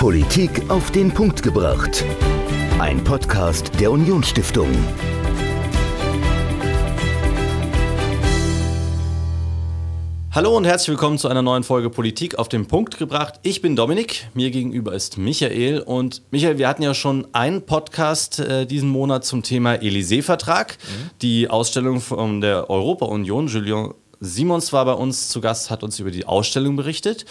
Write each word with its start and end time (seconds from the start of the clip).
Politik 0.00 0.70
auf 0.70 0.90
den 0.92 1.12
Punkt 1.12 1.42
gebracht. 1.42 2.06
Ein 2.78 3.04
Podcast 3.04 3.70
der 3.78 3.92
Unionsstiftung. 3.92 4.70
Hallo 10.32 10.56
und 10.56 10.64
herzlich 10.64 10.88
willkommen 10.88 11.18
zu 11.18 11.28
einer 11.28 11.42
neuen 11.42 11.64
Folge 11.64 11.90
Politik 11.90 12.36
auf 12.38 12.48
den 12.48 12.64
Punkt 12.64 12.96
gebracht. 12.96 13.40
Ich 13.42 13.60
bin 13.60 13.76
Dominik, 13.76 14.30
mir 14.32 14.50
gegenüber 14.50 14.94
ist 14.94 15.18
Michael 15.18 15.80
und 15.80 16.22
Michael, 16.30 16.56
wir 16.56 16.66
hatten 16.66 16.82
ja 16.82 16.94
schon 16.94 17.26
einen 17.34 17.66
Podcast 17.66 18.40
äh, 18.40 18.64
diesen 18.64 18.88
Monat 18.88 19.26
zum 19.26 19.42
Thema 19.42 19.74
Élysée-Vertrag, 19.74 20.78
mhm. 20.80 21.10
die 21.20 21.50
Ausstellung 21.50 22.00
von 22.00 22.40
der 22.40 22.70
Europa-Union. 22.70 23.48
Julien 23.48 23.92
Simons 24.20 24.72
war 24.72 24.84
bei 24.84 24.92
uns 24.92 25.28
zu 25.28 25.40
Gast, 25.40 25.70
hat 25.70 25.82
uns 25.82 25.98
über 25.98 26.10
die 26.10 26.26
Ausstellung 26.26 26.76
berichtet. 26.76 27.24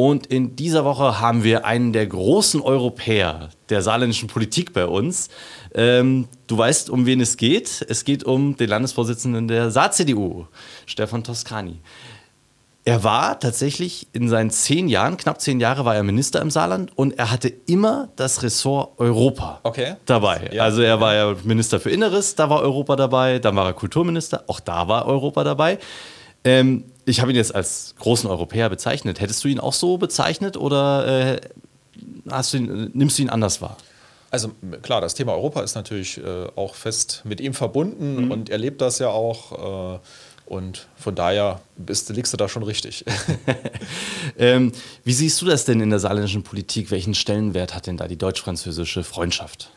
Und 0.00 0.28
in 0.28 0.54
dieser 0.54 0.84
Woche 0.84 1.20
haben 1.20 1.42
wir 1.42 1.64
einen 1.64 1.92
der 1.92 2.06
großen 2.06 2.60
Europäer 2.60 3.48
der 3.68 3.82
saarländischen 3.82 4.28
Politik 4.28 4.72
bei 4.72 4.86
uns. 4.86 5.28
Ähm, 5.74 6.28
du 6.46 6.56
weißt, 6.56 6.88
um 6.88 7.04
wen 7.04 7.20
es 7.20 7.36
geht. 7.36 7.84
Es 7.88 8.04
geht 8.04 8.22
um 8.22 8.56
den 8.56 8.68
Landesvorsitzenden 8.68 9.48
der 9.48 9.72
Saar-CDU, 9.72 10.46
Stefan 10.86 11.24
Toscani. 11.24 11.80
Er 12.84 13.02
war 13.02 13.40
tatsächlich 13.40 14.06
in 14.12 14.28
seinen 14.28 14.50
zehn 14.50 14.86
Jahren, 14.86 15.16
knapp 15.16 15.40
zehn 15.40 15.58
Jahre 15.58 15.84
war 15.84 15.96
er 15.96 16.04
Minister 16.04 16.40
im 16.42 16.52
Saarland 16.52 16.96
und 16.96 17.18
er 17.18 17.32
hatte 17.32 17.52
immer 17.66 18.08
das 18.14 18.44
Ressort 18.44 19.00
Europa 19.00 19.58
okay. 19.64 19.96
dabei. 20.06 20.48
Ja. 20.52 20.62
Also 20.62 20.80
er 20.80 21.00
war 21.00 21.14
ja 21.16 21.34
Minister 21.42 21.80
für 21.80 21.90
Inneres, 21.90 22.36
da 22.36 22.48
war 22.48 22.62
Europa 22.62 22.94
dabei, 22.94 23.40
dann 23.40 23.56
war 23.56 23.66
er 23.66 23.72
Kulturminister, 23.72 24.44
auch 24.46 24.60
da 24.60 24.86
war 24.86 25.06
Europa 25.06 25.42
dabei. 25.42 25.80
Ähm, 26.44 26.84
ich 27.08 27.20
habe 27.20 27.32
ihn 27.32 27.36
jetzt 27.36 27.54
als 27.54 27.94
großen 27.98 28.28
Europäer 28.28 28.68
bezeichnet. 28.68 29.20
Hättest 29.20 29.42
du 29.44 29.48
ihn 29.48 29.60
auch 29.60 29.72
so 29.72 29.98
bezeichnet 29.98 30.56
oder 30.56 31.34
äh, 31.34 31.40
du 32.24 32.56
ihn, 32.56 32.90
nimmst 32.94 33.18
du 33.18 33.22
ihn 33.22 33.30
anders 33.30 33.60
wahr? 33.60 33.76
Also 34.30 34.50
klar, 34.82 35.00
das 35.00 35.14
Thema 35.14 35.32
Europa 35.32 35.62
ist 35.62 35.74
natürlich 35.74 36.18
äh, 36.18 36.46
auch 36.54 36.74
fest 36.74 37.22
mit 37.24 37.40
ihm 37.40 37.54
verbunden 37.54 38.26
mhm. 38.26 38.30
und 38.30 38.50
er 38.50 38.58
lebt 38.58 38.80
das 38.80 38.98
ja 38.98 39.08
auch. 39.08 39.96
Äh, 39.96 39.98
und 40.44 40.88
von 40.96 41.14
daher 41.14 41.60
bist, 41.76 42.08
liegst 42.08 42.32
du 42.32 42.38
da 42.38 42.48
schon 42.48 42.62
richtig. 42.62 43.04
ähm, 44.38 44.72
wie 45.04 45.12
siehst 45.12 45.42
du 45.42 45.46
das 45.46 45.66
denn 45.66 45.80
in 45.80 45.90
der 45.90 45.98
saarländischen 45.98 46.42
Politik? 46.42 46.90
Welchen 46.90 47.14
Stellenwert 47.14 47.74
hat 47.74 47.86
denn 47.86 47.98
da 47.98 48.08
die 48.08 48.16
deutsch-französische 48.16 49.04
Freundschaft? 49.04 49.70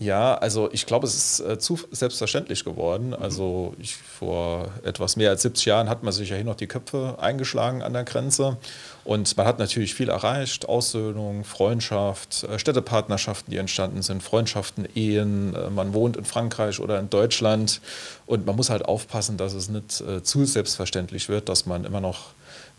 Ja, 0.00 0.34
also 0.34 0.70
ich 0.72 0.86
glaube, 0.86 1.06
es 1.06 1.14
ist 1.14 1.40
äh, 1.40 1.58
zu 1.58 1.78
selbstverständlich 1.90 2.64
geworden. 2.64 3.12
Also 3.12 3.74
ich, 3.78 3.96
vor 3.96 4.70
etwas 4.82 5.16
mehr 5.16 5.28
als 5.28 5.42
70 5.42 5.66
Jahren 5.66 5.90
hat 5.90 6.02
man 6.02 6.10
sich 6.10 6.30
ja 6.30 6.36
hier 6.36 6.44
noch 6.46 6.54
die 6.54 6.66
Köpfe 6.66 7.16
eingeschlagen 7.20 7.82
an 7.82 7.92
der 7.92 8.04
Grenze. 8.04 8.56
Und 9.04 9.36
man 9.36 9.46
hat 9.46 9.58
natürlich 9.58 9.94
viel 9.94 10.08
erreicht. 10.08 10.66
Aussöhnung, 10.66 11.44
Freundschaft, 11.44 12.44
äh, 12.44 12.58
Städtepartnerschaften, 12.58 13.50
die 13.50 13.58
entstanden 13.58 14.00
sind, 14.00 14.22
Freundschaften, 14.22 14.88
Ehen. 14.94 15.54
Äh, 15.54 15.68
man 15.68 15.92
wohnt 15.92 16.16
in 16.16 16.24
Frankreich 16.24 16.80
oder 16.80 16.98
in 16.98 17.10
Deutschland. 17.10 17.82
Und 18.24 18.46
man 18.46 18.56
muss 18.56 18.70
halt 18.70 18.86
aufpassen, 18.86 19.36
dass 19.36 19.52
es 19.52 19.68
nicht 19.68 20.00
äh, 20.00 20.22
zu 20.22 20.46
selbstverständlich 20.46 21.28
wird, 21.28 21.50
dass 21.50 21.66
man 21.66 21.84
immer 21.84 22.00
noch 22.00 22.28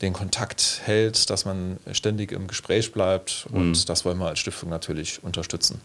den 0.01 0.13
Kontakt 0.13 0.81
hält, 0.85 1.29
dass 1.29 1.45
man 1.45 1.77
ständig 1.91 2.31
im 2.31 2.47
Gespräch 2.47 2.91
bleibt. 2.91 3.45
Und 3.51 3.73
mhm. 3.73 3.85
das 3.85 4.05
wollen 4.05 4.17
wir 4.17 4.27
als 4.27 4.39
Stiftung 4.39 4.71
natürlich 4.71 5.23
unterstützen. 5.23 5.79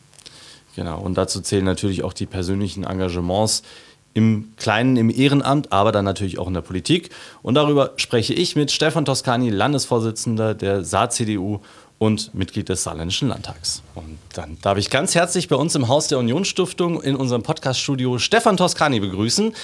Genau, 0.77 1.01
und 1.01 1.17
dazu 1.17 1.41
zählen 1.41 1.65
natürlich 1.65 2.05
auch 2.05 2.13
die 2.13 2.27
persönlichen 2.27 2.85
Engagements 2.85 3.63
im 4.13 4.53
Kleinen, 4.57 4.97
im 4.97 5.11
Ehrenamt, 5.11 5.73
aber 5.73 5.91
dann 5.91 6.05
natürlich 6.05 6.39
auch 6.39 6.47
in 6.49 6.55
der 6.55 6.61
Politik. 6.61 7.11
Und 7.43 7.55
darüber 7.55 7.93
spreche 7.97 8.35
ich 8.35 8.57
mit 8.57 8.71
Stefan 8.71 9.07
Toscani, 9.07 9.49
Landesvorsitzender 9.49 10.55
der 10.55 10.85
Saar-CDU 10.85 11.61
und 11.99 12.35
Mitglied 12.35 12.69
des 12.69 12.83
Saarländischen 12.83 13.29
Landtags. 13.29 13.83
Und 13.95 14.19
dann 14.35 14.59
darf 14.61 14.77
ich 14.77 14.91
ganz 14.91 15.15
herzlich 15.15 15.49
bei 15.49 15.57
uns 15.57 15.75
im 15.75 15.89
Haus 15.89 16.09
der 16.09 16.19
Unionsstiftung 16.19 17.03
in 17.03 17.17
unserem 17.17 17.43
Podcaststudio 17.43 18.19
Stefan 18.19 18.59
Toscani 18.59 19.01
begrüßen. 19.01 19.55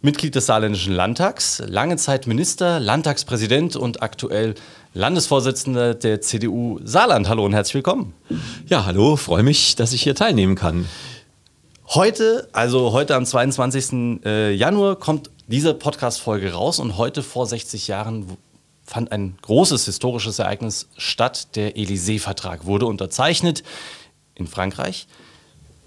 Mitglied 0.00 0.34
des 0.34 0.46
Saarländischen 0.46 0.94
Landtags, 0.94 1.62
lange 1.64 1.96
Zeit 1.96 2.26
Minister, 2.26 2.80
Landtagspräsident 2.80 3.76
und 3.76 4.02
aktuell 4.02 4.54
Landesvorsitzender 4.94 5.94
der 5.94 6.20
CDU 6.20 6.78
Saarland. 6.84 7.26
Hallo 7.26 7.46
und 7.46 7.54
herzlich 7.54 7.76
willkommen. 7.76 8.12
Ja, 8.66 8.84
hallo, 8.84 9.16
freue 9.16 9.42
mich, 9.42 9.74
dass 9.74 9.94
ich 9.94 10.02
hier 10.02 10.14
teilnehmen 10.14 10.54
kann. 10.54 10.86
Heute, 11.86 12.48
also 12.52 12.92
heute 12.92 13.14
am 13.14 13.24
22. 13.24 14.20
Äh, 14.24 14.52
Januar, 14.52 14.96
kommt 14.96 15.30
diese 15.46 15.72
Podcast-Folge 15.72 16.52
raus 16.52 16.78
und 16.78 16.98
heute 16.98 17.22
vor 17.22 17.46
60 17.46 17.88
Jahren 17.88 18.36
fand 18.84 19.12
ein 19.12 19.38
großes 19.40 19.86
historisches 19.86 20.38
Ereignis 20.38 20.88
statt. 20.98 21.56
Der 21.56 21.74
Élysée-Vertrag 21.74 22.66
wurde 22.66 22.84
unterzeichnet 22.84 23.62
in 24.34 24.46
Frankreich. 24.46 25.06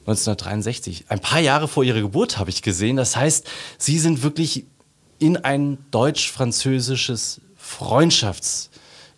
1963. 0.08 1.06
Ein 1.10 1.20
paar 1.20 1.42
Jahre 1.42 1.68
vor 1.68 1.84
ihrer 1.84 2.02
Geburt 2.02 2.40
habe 2.40 2.50
ich 2.50 2.64
gesehen. 2.64 2.98
Das 2.98 3.16
heißt, 3.16 3.48
sie 3.78 4.00
sind 4.00 4.24
wirklich 4.24 4.66
in 5.20 5.38
ein 5.38 5.78
deutsch-französisches 5.92 7.42
Freundschafts- 7.62 8.70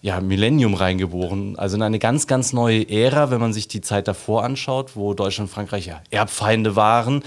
ja, 0.01 0.21
Millennium 0.21 0.73
reingeboren. 0.73 1.57
Also 1.57 1.75
in 1.75 1.81
eine 1.81 1.99
ganz, 1.99 2.27
ganz 2.27 2.53
neue 2.53 2.89
Ära, 2.89 3.31
wenn 3.31 3.39
man 3.39 3.53
sich 3.53 3.67
die 3.67 3.81
Zeit 3.81 4.07
davor 4.07 4.43
anschaut, 4.43 4.95
wo 4.95 5.13
Deutschland 5.13 5.49
und 5.49 5.53
Frankreich 5.53 5.87
ja 5.87 6.01
Erbfeinde 6.11 6.75
waren. 6.75 7.23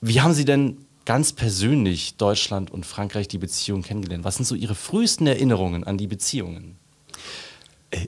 Wie 0.00 0.20
haben 0.20 0.32
Sie 0.32 0.44
denn 0.44 0.78
ganz 1.04 1.32
persönlich 1.32 2.16
Deutschland 2.16 2.70
und 2.70 2.86
Frankreich 2.86 3.28
die 3.28 3.38
Beziehung 3.38 3.82
kennengelernt? 3.82 4.24
Was 4.24 4.36
sind 4.36 4.44
so 4.44 4.54
Ihre 4.54 4.74
frühesten 4.74 5.26
Erinnerungen 5.26 5.84
an 5.84 5.98
die 5.98 6.06
Beziehungen? 6.06 6.76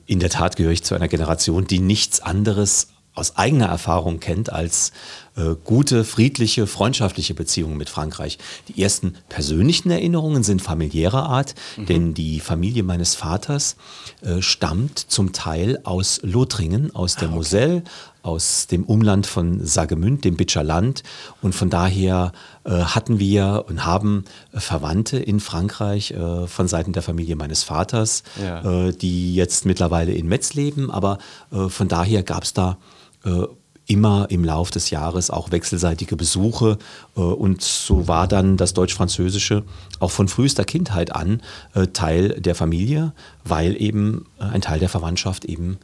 In 0.06 0.20
der 0.20 0.28
Tat 0.28 0.56
gehöre 0.56 0.72
ich 0.72 0.84
zu 0.84 0.94
einer 0.94 1.08
Generation, 1.08 1.66
die 1.66 1.78
nichts 1.78 2.20
anderes 2.20 2.88
aus 3.14 3.36
eigener 3.36 3.66
Erfahrung 3.66 4.20
kennt 4.20 4.52
als 4.52 4.92
äh, 5.40 5.56
gute, 5.64 6.04
friedliche, 6.04 6.66
freundschaftliche 6.66 7.34
Beziehungen 7.34 7.76
mit 7.76 7.88
Frankreich. 7.88 8.38
Die 8.68 8.82
ersten 8.82 9.14
persönlichen 9.28 9.90
Erinnerungen 9.90 10.42
sind 10.42 10.62
familiärer 10.62 11.24
Art, 11.24 11.54
mhm. 11.76 11.86
denn 11.86 12.14
die 12.14 12.40
Familie 12.40 12.82
meines 12.82 13.14
Vaters 13.14 13.76
äh, 14.22 14.42
stammt 14.42 14.98
zum 14.98 15.32
Teil 15.32 15.80
aus 15.84 16.20
Lothringen, 16.22 16.94
aus 16.94 17.16
der 17.16 17.28
ah, 17.28 17.30
okay. 17.30 17.36
Moselle, 17.36 17.82
aus 18.22 18.66
dem 18.66 18.84
Umland 18.84 19.26
von 19.26 19.64
Sagemünd, 19.64 20.24
dem 20.24 20.36
Bitscher 20.36 20.62
Land. 20.62 21.02
Und 21.40 21.54
von 21.54 21.70
daher 21.70 22.32
äh, 22.64 22.70
hatten 22.70 23.18
wir 23.18 23.64
und 23.68 23.86
haben 23.86 24.24
äh, 24.52 24.60
Verwandte 24.60 25.18
in 25.18 25.40
Frankreich 25.40 26.10
äh, 26.10 26.46
von 26.46 26.68
Seiten 26.68 26.92
der 26.92 27.02
Familie 27.02 27.36
meines 27.36 27.62
Vaters, 27.62 28.22
ja. 28.42 28.88
Äh, 28.88 28.92
die 28.92 29.34
jetzt 29.34 29.64
mittlerweile 29.64 30.12
in 30.12 30.28
Metz 30.28 30.52
leben. 30.54 30.90
Aber 30.90 31.18
von 31.50 31.88
daher 31.88 32.22
gab 32.22 32.44
es 32.44 32.52
da 32.52 32.78
äh, 33.24 33.46
immer 33.90 34.28
im 34.30 34.44
Lauf 34.44 34.70
des 34.70 34.90
Jahres 34.90 35.30
auch 35.30 35.50
wechselseitige 35.50 36.16
Besuche. 36.16 36.78
Äh, 37.16 37.20
und 37.20 37.60
so 37.60 38.06
war 38.06 38.28
dann 38.28 38.56
das 38.56 38.72
Deutsch-Französische 38.72 39.64
auch 39.98 40.12
von 40.12 40.28
frühester 40.28 40.64
Kindheit 40.64 41.14
an 41.14 41.42
äh, 41.74 41.88
Teil 41.88 42.40
der 42.40 42.54
Familie, 42.54 43.12
weil 43.44 43.80
eben 43.80 44.26
ein 44.38 44.60
Teil 44.60 44.78
der 44.78 44.88
Verwandtschaft 44.88 45.44
eben, 45.44 45.78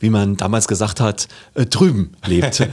wie 0.00 0.10
man 0.10 0.36
damals 0.36 0.66
gesagt 0.66 1.00
hat, 1.00 1.28
drüben 1.54 2.16
lebt. 2.26 2.68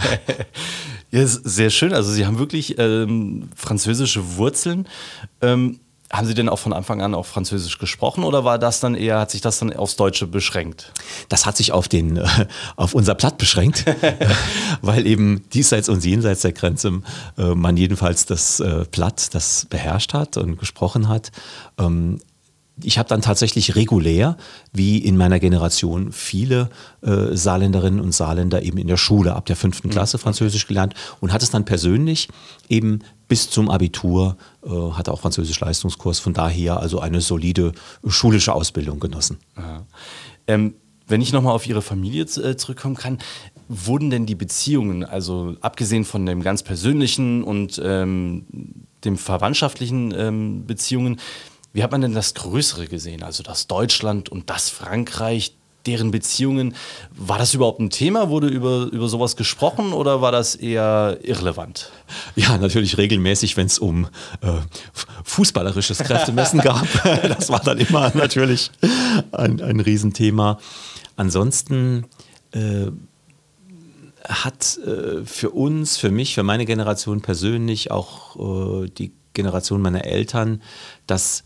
ja, 1.11 1.27
sehr 1.27 1.69
schön. 1.69 1.93
Also 1.93 2.11
Sie 2.11 2.25
haben 2.25 2.39
wirklich 2.39 2.79
ähm, 2.79 3.49
französische 3.55 4.37
Wurzeln. 4.37 4.87
Ähm, 5.41 5.79
haben 6.13 6.27
Sie 6.27 6.35
denn 6.35 6.47
auch 6.47 6.59
von 6.59 6.73
Anfang 6.73 7.01
an 7.01 7.15
auf 7.15 7.25
Französisch 7.25 7.79
gesprochen 7.79 8.23
oder 8.23 8.45
war 8.45 8.59
das 8.59 8.79
dann 8.79 8.93
eher, 8.93 9.19
hat 9.19 9.31
sich 9.31 9.41
das 9.41 9.57
dann 9.57 9.73
aufs 9.73 9.95
Deutsche 9.95 10.27
beschränkt? 10.27 10.93
Das 11.27 11.47
hat 11.47 11.57
sich 11.57 11.71
auf 11.71 11.87
den, 11.87 12.17
äh, 12.17 12.27
auf 12.75 12.93
unser 12.93 13.15
Platt 13.15 13.39
beschränkt, 13.39 13.85
weil 14.81 15.07
eben 15.07 15.43
diesseits 15.53 15.89
und 15.89 16.05
jenseits 16.05 16.41
der 16.41 16.53
Grenze 16.53 17.01
äh, 17.39 17.55
man 17.55 17.77
jedenfalls 17.77 18.27
das 18.27 18.59
äh, 18.59 18.85
Platt, 18.85 19.33
das 19.33 19.65
beherrscht 19.65 20.13
hat 20.13 20.37
und 20.37 20.59
gesprochen 20.59 21.07
hat. 21.07 21.31
Ähm, 21.79 22.19
ich 22.81 22.97
habe 22.97 23.09
dann 23.09 23.21
tatsächlich 23.21 23.75
regulär, 23.75 24.37
wie 24.71 24.97
in 24.97 25.17
meiner 25.17 25.39
Generation, 25.39 26.11
viele 26.11 26.69
äh, 27.01 27.35
Saarländerinnen 27.35 27.99
und 27.99 28.13
Saarländer 28.13 28.63
eben 28.63 28.77
in 28.77 28.87
der 28.87 28.97
Schule 28.97 29.35
ab 29.35 29.45
der 29.45 29.55
fünften 29.55 29.87
mhm. 29.87 29.93
Klasse 29.93 30.17
Französisch 30.17 30.67
gelernt 30.67 30.93
und 31.21 31.33
hat 31.33 31.43
es 31.43 31.51
dann 31.51 31.65
persönlich 31.65 32.29
eben 32.69 32.99
bis 33.27 33.49
zum 33.49 33.69
Abitur, 33.69 34.37
hatte 34.65 35.11
auch 35.11 35.19
Französisch-Leistungskurs, 35.19 36.19
von 36.19 36.33
daher 36.33 36.79
also 36.79 36.99
eine 36.99 37.21
solide 37.21 37.73
schulische 38.07 38.53
Ausbildung 38.53 38.99
genossen. 38.99 39.39
Ähm, 40.47 40.75
wenn 41.07 41.21
ich 41.21 41.33
nochmal 41.33 41.53
auf 41.53 41.67
Ihre 41.67 41.81
Familie 41.81 42.23
äh, 42.23 42.55
zurückkommen 42.55 42.95
kann, 42.95 43.19
wurden 43.67 44.09
denn 44.09 44.25
die 44.25 44.35
Beziehungen, 44.35 45.03
also 45.03 45.55
abgesehen 45.61 46.05
von 46.05 46.25
dem 46.25 46.41
ganz 46.41 46.63
persönlichen 46.63 47.43
und 47.43 47.81
ähm, 47.83 48.45
dem 49.03 49.17
verwandtschaftlichen 49.17 50.13
ähm, 50.17 50.65
Beziehungen, 50.65 51.19
wie 51.73 51.83
hat 51.83 51.91
man 51.91 52.01
denn 52.01 52.13
das 52.13 52.35
Größere 52.35 52.87
gesehen? 52.87 53.23
Also 53.23 53.43
das 53.43 53.67
Deutschland 53.67 54.29
und 54.29 54.49
das 54.49 54.69
Frankreich, 54.69 55.57
deren 55.85 56.11
Beziehungen. 56.11 56.75
War 57.15 57.37
das 57.37 57.53
überhaupt 57.53 57.79
ein 57.79 57.89
Thema? 57.89 58.29
Wurde 58.29 58.47
über, 58.47 58.89
über 58.91 59.07
sowas 59.07 59.35
gesprochen 59.35 59.93
oder 59.93 60.21
war 60.21 60.31
das 60.31 60.55
eher 60.55 61.19
irrelevant? 61.23 61.91
Ja, 62.35 62.57
natürlich 62.57 62.97
regelmäßig, 62.97 63.57
wenn 63.57 63.67
es 63.67 63.79
um 63.79 64.05
äh, 64.41 64.53
fußballerisches 65.23 65.99
Kräftemessen 65.99 66.59
gab. 66.63 66.87
das 67.03 67.49
war 67.49 67.59
dann 67.59 67.77
immer 67.79 68.11
natürlich 68.15 68.71
ein, 69.31 69.61
ein 69.61 69.79
Riesenthema. 69.79 70.59
Ansonsten 71.15 72.05
äh, 72.51 72.91
hat 74.27 74.77
äh, 74.77 75.25
für 75.25 75.49
uns, 75.49 75.97
für 75.97 76.11
mich, 76.11 76.33
für 76.33 76.43
meine 76.43 76.65
Generation 76.65 77.21
persönlich, 77.21 77.91
auch 77.91 78.83
äh, 78.83 78.89
die 78.89 79.11
Generation 79.33 79.81
meiner 79.81 80.05
Eltern, 80.05 80.61
das 81.07 81.43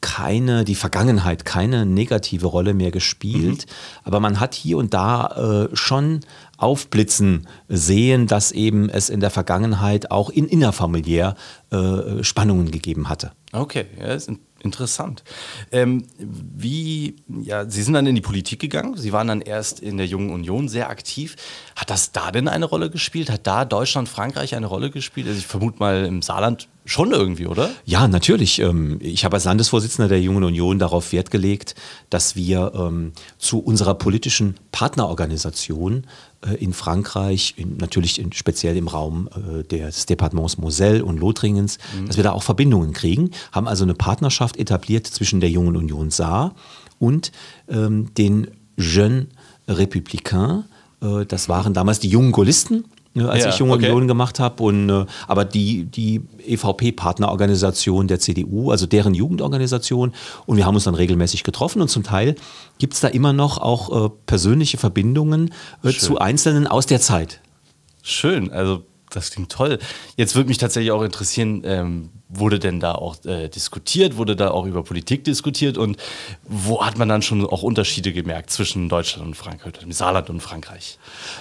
keine, 0.00 0.64
die 0.64 0.74
Vergangenheit 0.74 1.44
keine 1.44 1.86
negative 1.86 2.46
Rolle 2.46 2.74
mehr 2.74 2.90
gespielt. 2.90 3.66
Mhm. 3.66 4.02
Aber 4.04 4.20
man 4.20 4.40
hat 4.40 4.54
hier 4.54 4.78
und 4.78 4.94
da 4.94 5.68
äh, 5.70 5.76
schon 5.76 6.20
aufblitzen 6.56 7.46
sehen, 7.68 8.26
dass 8.26 8.52
eben 8.52 8.88
es 8.88 9.08
in 9.08 9.20
der 9.20 9.30
Vergangenheit 9.30 10.10
auch 10.10 10.30
in 10.30 10.46
innerfamiliär 10.46 11.36
äh, 11.70 12.22
Spannungen 12.22 12.70
gegeben 12.70 13.08
hatte. 13.08 13.32
Okay, 13.52 13.86
ja, 13.98 14.06
ist 14.06 14.30
interessant. 14.60 15.22
Ähm, 15.70 16.04
wie, 16.18 17.16
ja, 17.28 17.68
Sie 17.70 17.82
sind 17.82 17.94
dann 17.94 18.06
in 18.06 18.14
die 18.14 18.20
Politik 18.20 18.60
gegangen, 18.60 18.96
Sie 18.96 19.12
waren 19.12 19.28
dann 19.28 19.40
erst 19.40 19.80
in 19.80 19.96
der 19.96 20.06
Jungen 20.06 20.30
Union 20.30 20.68
sehr 20.68 20.90
aktiv. 20.90 21.36
Hat 21.76 21.90
das 21.90 22.12
da 22.12 22.32
denn 22.32 22.48
eine 22.48 22.64
Rolle 22.64 22.90
gespielt? 22.90 23.30
Hat 23.30 23.46
da 23.46 23.64
Deutschland, 23.64 24.08
Frankreich 24.08 24.56
eine 24.56 24.66
Rolle 24.66 24.90
gespielt? 24.90 25.28
Also 25.28 25.38
ich 25.38 25.46
vermute 25.46 25.78
mal 25.78 26.04
im 26.04 26.22
Saarland 26.22 26.68
schon 26.88 27.12
irgendwie, 27.12 27.46
oder? 27.46 27.70
Ja, 27.84 28.08
natürlich. 28.08 28.58
Ähm, 28.60 28.98
ich 29.00 29.24
habe 29.24 29.36
als 29.36 29.44
Landesvorsitzender 29.44 30.08
der 30.08 30.20
Jungen 30.20 30.42
Union 30.42 30.78
darauf 30.78 31.12
Wert 31.12 31.30
gelegt, 31.30 31.74
dass 32.10 32.34
wir 32.34 32.72
ähm, 32.74 33.12
zu 33.38 33.58
unserer 33.58 33.94
politischen 33.94 34.56
Partnerorganisation 34.72 36.06
äh, 36.46 36.54
in 36.54 36.72
Frankreich, 36.72 37.54
natürlich 37.78 38.24
speziell 38.32 38.76
im 38.76 38.88
Raum 38.88 39.28
äh, 39.60 39.64
des 39.64 40.06
Departements 40.06 40.56
Moselle 40.56 41.04
und 41.04 41.18
Lothringens, 41.18 41.78
mhm. 41.98 42.06
dass 42.06 42.16
wir 42.16 42.24
da 42.24 42.32
auch 42.32 42.42
Verbindungen 42.42 42.92
kriegen, 42.92 43.32
haben 43.52 43.68
also 43.68 43.84
eine 43.84 43.94
Partnerschaft 43.94 44.56
etabliert 44.56 45.06
zwischen 45.06 45.40
der 45.40 45.50
Jungen 45.50 45.76
Union 45.76 46.10
Saar 46.10 46.54
und 46.98 47.32
ähm, 47.68 48.14
den 48.14 48.48
Jeunes 48.78 49.26
Républicains. 49.68 50.64
Äh, 51.02 51.26
das 51.26 51.48
waren 51.48 51.74
damals 51.74 52.00
die 52.00 52.08
jungen 52.08 52.32
Gaullisten, 52.32 52.84
als 53.22 53.44
ja, 53.44 53.50
ich 53.50 53.58
Junge 53.58 53.74
okay. 53.74 53.90
Union 53.90 54.08
gemacht 54.08 54.40
habe. 54.40 54.62
Und, 54.62 54.88
äh, 54.88 55.06
aber 55.26 55.44
die, 55.44 55.84
die 55.84 56.22
EVP-Partnerorganisation 56.46 58.08
der 58.08 58.20
CDU, 58.20 58.70
also 58.70 58.86
deren 58.86 59.14
Jugendorganisation. 59.14 60.12
Und 60.46 60.56
wir 60.56 60.66
haben 60.66 60.74
uns 60.74 60.84
dann 60.84 60.94
regelmäßig 60.94 61.44
getroffen 61.44 61.82
und 61.82 61.88
zum 61.88 62.02
Teil 62.02 62.34
gibt 62.78 62.94
es 62.94 63.00
da 63.00 63.08
immer 63.08 63.32
noch 63.32 63.58
auch 63.58 64.06
äh, 64.06 64.10
persönliche 64.26 64.78
Verbindungen 64.78 65.52
äh, 65.82 65.90
zu 65.90 66.18
Einzelnen 66.18 66.66
aus 66.66 66.86
der 66.86 67.00
Zeit. 67.00 67.40
Schön, 68.02 68.50
also 68.50 68.84
das 69.10 69.30
klingt 69.30 69.50
toll. 69.50 69.78
Jetzt 70.16 70.34
würde 70.34 70.48
mich 70.48 70.58
tatsächlich 70.58 70.92
auch 70.92 71.02
interessieren, 71.02 71.62
ähm, 71.64 72.10
wurde 72.28 72.58
denn 72.58 72.80
da 72.80 72.94
auch 72.94 73.24
äh, 73.24 73.48
diskutiert, 73.48 74.16
wurde 74.16 74.36
da 74.36 74.50
auch 74.50 74.66
über 74.66 74.82
Politik 74.84 75.24
diskutiert 75.24 75.78
und 75.78 75.96
wo 76.44 76.84
hat 76.84 76.98
man 76.98 77.08
dann 77.08 77.22
schon 77.22 77.44
auch 77.46 77.62
Unterschiede 77.62 78.12
gemerkt 78.12 78.50
zwischen 78.50 78.88
Deutschland 78.88 79.28
und 79.28 79.34
Frankreich, 79.34 79.74
Saarland 79.90 80.30
und 80.30 80.40
Frankreich? 80.40 80.98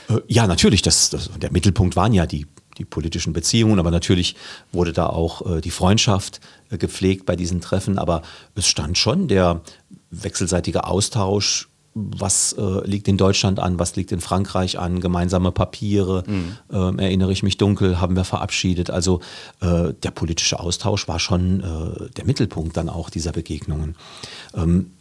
Äh, 0.10 0.19
ja, 0.28 0.48
natürlich. 0.48 0.81
Das, 0.81 1.10
das, 1.10 1.30
der 1.38 1.51
Mittelpunkt 1.51 1.95
waren 1.95 2.13
ja 2.13 2.25
die, 2.25 2.48
die 2.78 2.86
politischen 2.86 3.34
Beziehungen, 3.34 3.80
aber 3.80 3.92
natürlich 3.92 4.36
wurde 4.72 4.94
da 4.94 5.07
auch 5.07 5.57
äh, 5.57 5.62
die 5.62 5.72
Freundschaft 5.72 6.39
äh, 6.69 6.78
gepflegt 6.78 7.25
bei 7.25 7.36
diesen 7.36 7.60
Treffen. 7.60 7.98
Aber 7.98 8.22
es 8.56 8.68
stand 8.68 8.98
schon 8.98 9.28
der 9.28 9.62
wechselseitige 10.10 10.86
Austausch 10.86 11.66
was 11.97 12.53
äh, 12.53 12.85
liegt 12.85 13.07
in 13.07 13.17
Deutschland 13.17 13.59
an, 13.59 13.79
was 13.79 13.95
liegt 13.95 14.11
in 14.11 14.21
Frankreich 14.21 14.77
an, 14.77 14.99
gemeinsame 14.99 15.51
Papiere, 15.51 16.23
mhm. 16.27 16.57
äh, 16.71 17.03
erinnere 17.03 17.31
ich 17.31 17.44
mich 17.44 17.57
dunkel, 17.57 17.99
haben 17.99 18.15
wir 18.15 18.23
verabschiedet. 18.23 18.89
Also 18.89 19.21
äh, 19.61 19.94
der 20.03 20.11
politische 20.11 20.59
Austausch 20.59 21.07
war 21.07 21.19
schon 21.19 21.61
äh, 21.61 22.09
der 22.15 22.25
Mittelpunkt 22.25 22.77
dann 22.77 22.89
auch 22.89 23.09
dieser 23.09 23.31
Begegnungen. 23.31 23.95
Ähm, 24.55 24.91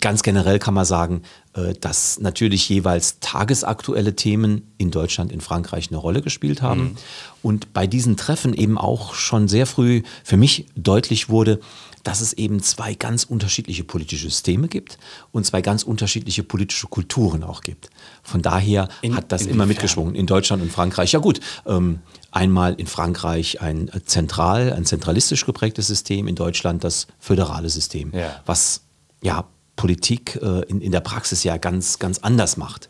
ganz 0.00 0.22
generell 0.22 0.58
kann 0.58 0.74
man 0.74 0.84
sagen, 0.84 1.22
äh, 1.54 1.74
dass 1.74 2.20
natürlich 2.20 2.68
jeweils 2.68 3.18
tagesaktuelle 3.20 4.14
Themen 4.14 4.72
in 4.78 4.90
Deutschland, 4.90 5.32
in 5.32 5.40
Frankreich 5.40 5.88
eine 5.88 5.98
Rolle 5.98 6.22
gespielt 6.22 6.62
haben. 6.62 6.82
Mhm. 6.82 6.96
Und 7.42 7.72
bei 7.72 7.86
diesen 7.86 8.16
Treffen 8.16 8.54
eben 8.54 8.78
auch 8.78 9.14
schon 9.14 9.48
sehr 9.48 9.66
früh 9.66 10.02
für 10.22 10.36
mich 10.36 10.66
deutlich 10.76 11.28
wurde, 11.28 11.60
dass 12.06 12.20
es 12.20 12.32
eben 12.34 12.62
zwei 12.62 12.94
ganz 12.94 13.24
unterschiedliche 13.24 13.82
politische 13.82 14.26
Systeme 14.28 14.68
gibt 14.68 14.96
und 15.32 15.44
zwei 15.44 15.60
ganz 15.60 15.82
unterschiedliche 15.82 16.44
politische 16.44 16.86
Kulturen 16.86 17.42
auch 17.42 17.62
gibt. 17.62 17.90
Von 18.22 18.42
daher 18.42 18.88
in, 19.02 19.16
hat 19.16 19.32
das 19.32 19.44
immer 19.46 19.66
mitgeschwungen 19.66 20.14
in 20.14 20.26
Deutschland 20.26 20.62
und 20.62 20.70
Frankreich. 20.70 21.10
Ja 21.10 21.18
gut, 21.18 21.40
ähm, 21.66 21.98
einmal 22.30 22.74
in 22.74 22.86
Frankreich 22.86 23.60
ein 23.60 23.90
zentral, 24.04 24.72
ein 24.72 24.84
zentralistisch 24.84 25.46
geprägtes 25.46 25.88
System, 25.88 26.28
in 26.28 26.36
Deutschland 26.36 26.84
das 26.84 27.08
föderale 27.18 27.68
System, 27.70 28.12
ja. 28.14 28.40
was 28.46 28.82
ja 29.20 29.44
Politik 29.74 30.38
äh, 30.40 30.62
in, 30.68 30.80
in 30.80 30.92
der 30.92 31.00
Praxis 31.00 31.42
ja 31.42 31.56
ganz, 31.56 31.98
ganz 31.98 32.20
anders 32.20 32.56
macht 32.56 32.88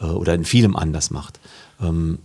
äh, 0.00 0.06
oder 0.06 0.34
in 0.34 0.44
vielem 0.44 0.74
anders 0.74 1.12
macht. 1.12 1.38
Ähm, 1.80 2.18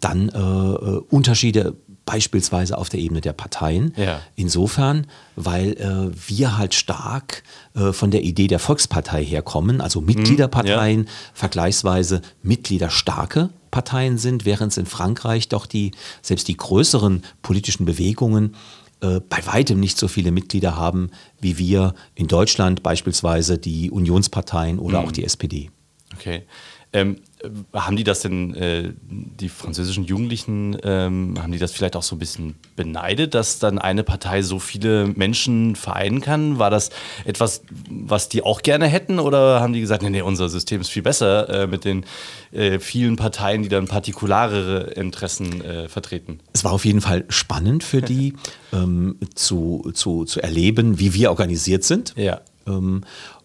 dann 0.00 0.28
äh, 0.28 0.38
äh 0.38 1.02
Unterschiede 1.08 1.76
beispielsweise 2.08 2.78
auf 2.78 2.88
der 2.88 3.00
Ebene 3.00 3.20
der 3.20 3.34
Parteien. 3.34 3.92
Ja. 3.96 4.22
Insofern, 4.34 5.06
weil 5.36 5.72
äh, 5.72 6.10
wir 6.26 6.56
halt 6.56 6.72
stark 6.72 7.42
äh, 7.74 7.92
von 7.92 8.10
der 8.10 8.22
Idee 8.22 8.46
der 8.46 8.58
Volkspartei 8.58 9.22
herkommen, 9.22 9.82
also 9.82 10.00
Mitgliederparteien, 10.00 11.04
ja. 11.04 11.10
vergleichsweise 11.34 12.22
mitgliederstarke 12.42 13.50
Parteien 13.70 14.16
sind, 14.16 14.46
während 14.46 14.72
es 14.72 14.78
in 14.78 14.86
Frankreich 14.86 15.50
doch 15.50 15.66
die, 15.66 15.90
selbst 16.22 16.48
die 16.48 16.56
größeren 16.56 17.24
politischen 17.42 17.84
Bewegungen 17.84 18.56
äh, 19.02 19.20
bei 19.20 19.44
weitem 19.44 19.78
nicht 19.78 19.98
so 19.98 20.08
viele 20.08 20.30
Mitglieder 20.30 20.76
haben, 20.76 21.10
wie 21.40 21.58
wir 21.58 21.94
in 22.14 22.26
Deutschland 22.26 22.82
beispielsweise 22.82 23.58
die 23.58 23.90
Unionsparteien 23.90 24.78
oder 24.78 25.02
mhm. 25.02 25.08
auch 25.08 25.12
die 25.12 25.24
SPD. 25.24 25.70
Okay. 26.14 26.44
Ähm, 26.92 27.18
haben 27.72 27.96
die 27.96 28.04
das 28.04 28.20
denn, 28.20 28.54
äh, 28.54 28.92
die 29.08 29.48
französischen 29.48 30.04
Jugendlichen, 30.04 30.76
ähm, 30.82 31.34
haben 31.40 31.52
die 31.52 31.58
das 31.58 31.72
vielleicht 31.72 31.96
auch 31.96 32.02
so 32.02 32.16
ein 32.16 32.18
bisschen 32.18 32.54
beneidet, 32.76 33.34
dass 33.34 33.58
dann 33.58 33.78
eine 33.78 34.02
Partei 34.02 34.42
so 34.42 34.58
viele 34.58 35.06
Menschen 35.06 35.76
vereinen 35.76 36.20
kann? 36.20 36.58
War 36.58 36.70
das 36.70 36.90
etwas, 37.24 37.62
was 37.90 38.28
die 38.28 38.42
auch 38.42 38.62
gerne 38.62 38.86
hätten 38.86 39.18
oder 39.18 39.60
haben 39.60 39.72
die 39.72 39.80
gesagt, 39.80 40.02
nee, 40.02 40.10
nee, 40.10 40.22
unser 40.22 40.48
System 40.48 40.80
ist 40.80 40.88
viel 40.88 41.02
besser 41.02 41.48
äh, 41.48 41.66
mit 41.66 41.84
den 41.84 42.04
äh, 42.52 42.78
vielen 42.78 43.16
Parteien, 43.16 43.62
die 43.62 43.68
dann 43.68 43.86
partikularere 43.86 44.92
Interessen 44.92 45.62
äh, 45.62 45.88
vertreten? 45.88 46.40
Es 46.54 46.64
war 46.64 46.72
auf 46.72 46.84
jeden 46.84 47.02
Fall 47.02 47.24
spannend 47.28 47.84
für 47.84 48.00
die 48.02 48.34
ähm, 48.72 49.16
zu, 49.34 49.90
zu, 49.94 50.24
zu 50.24 50.40
erleben, 50.40 50.98
wie 50.98 51.14
wir 51.14 51.30
organisiert 51.30 51.84
sind. 51.84 52.14
Ja. 52.16 52.40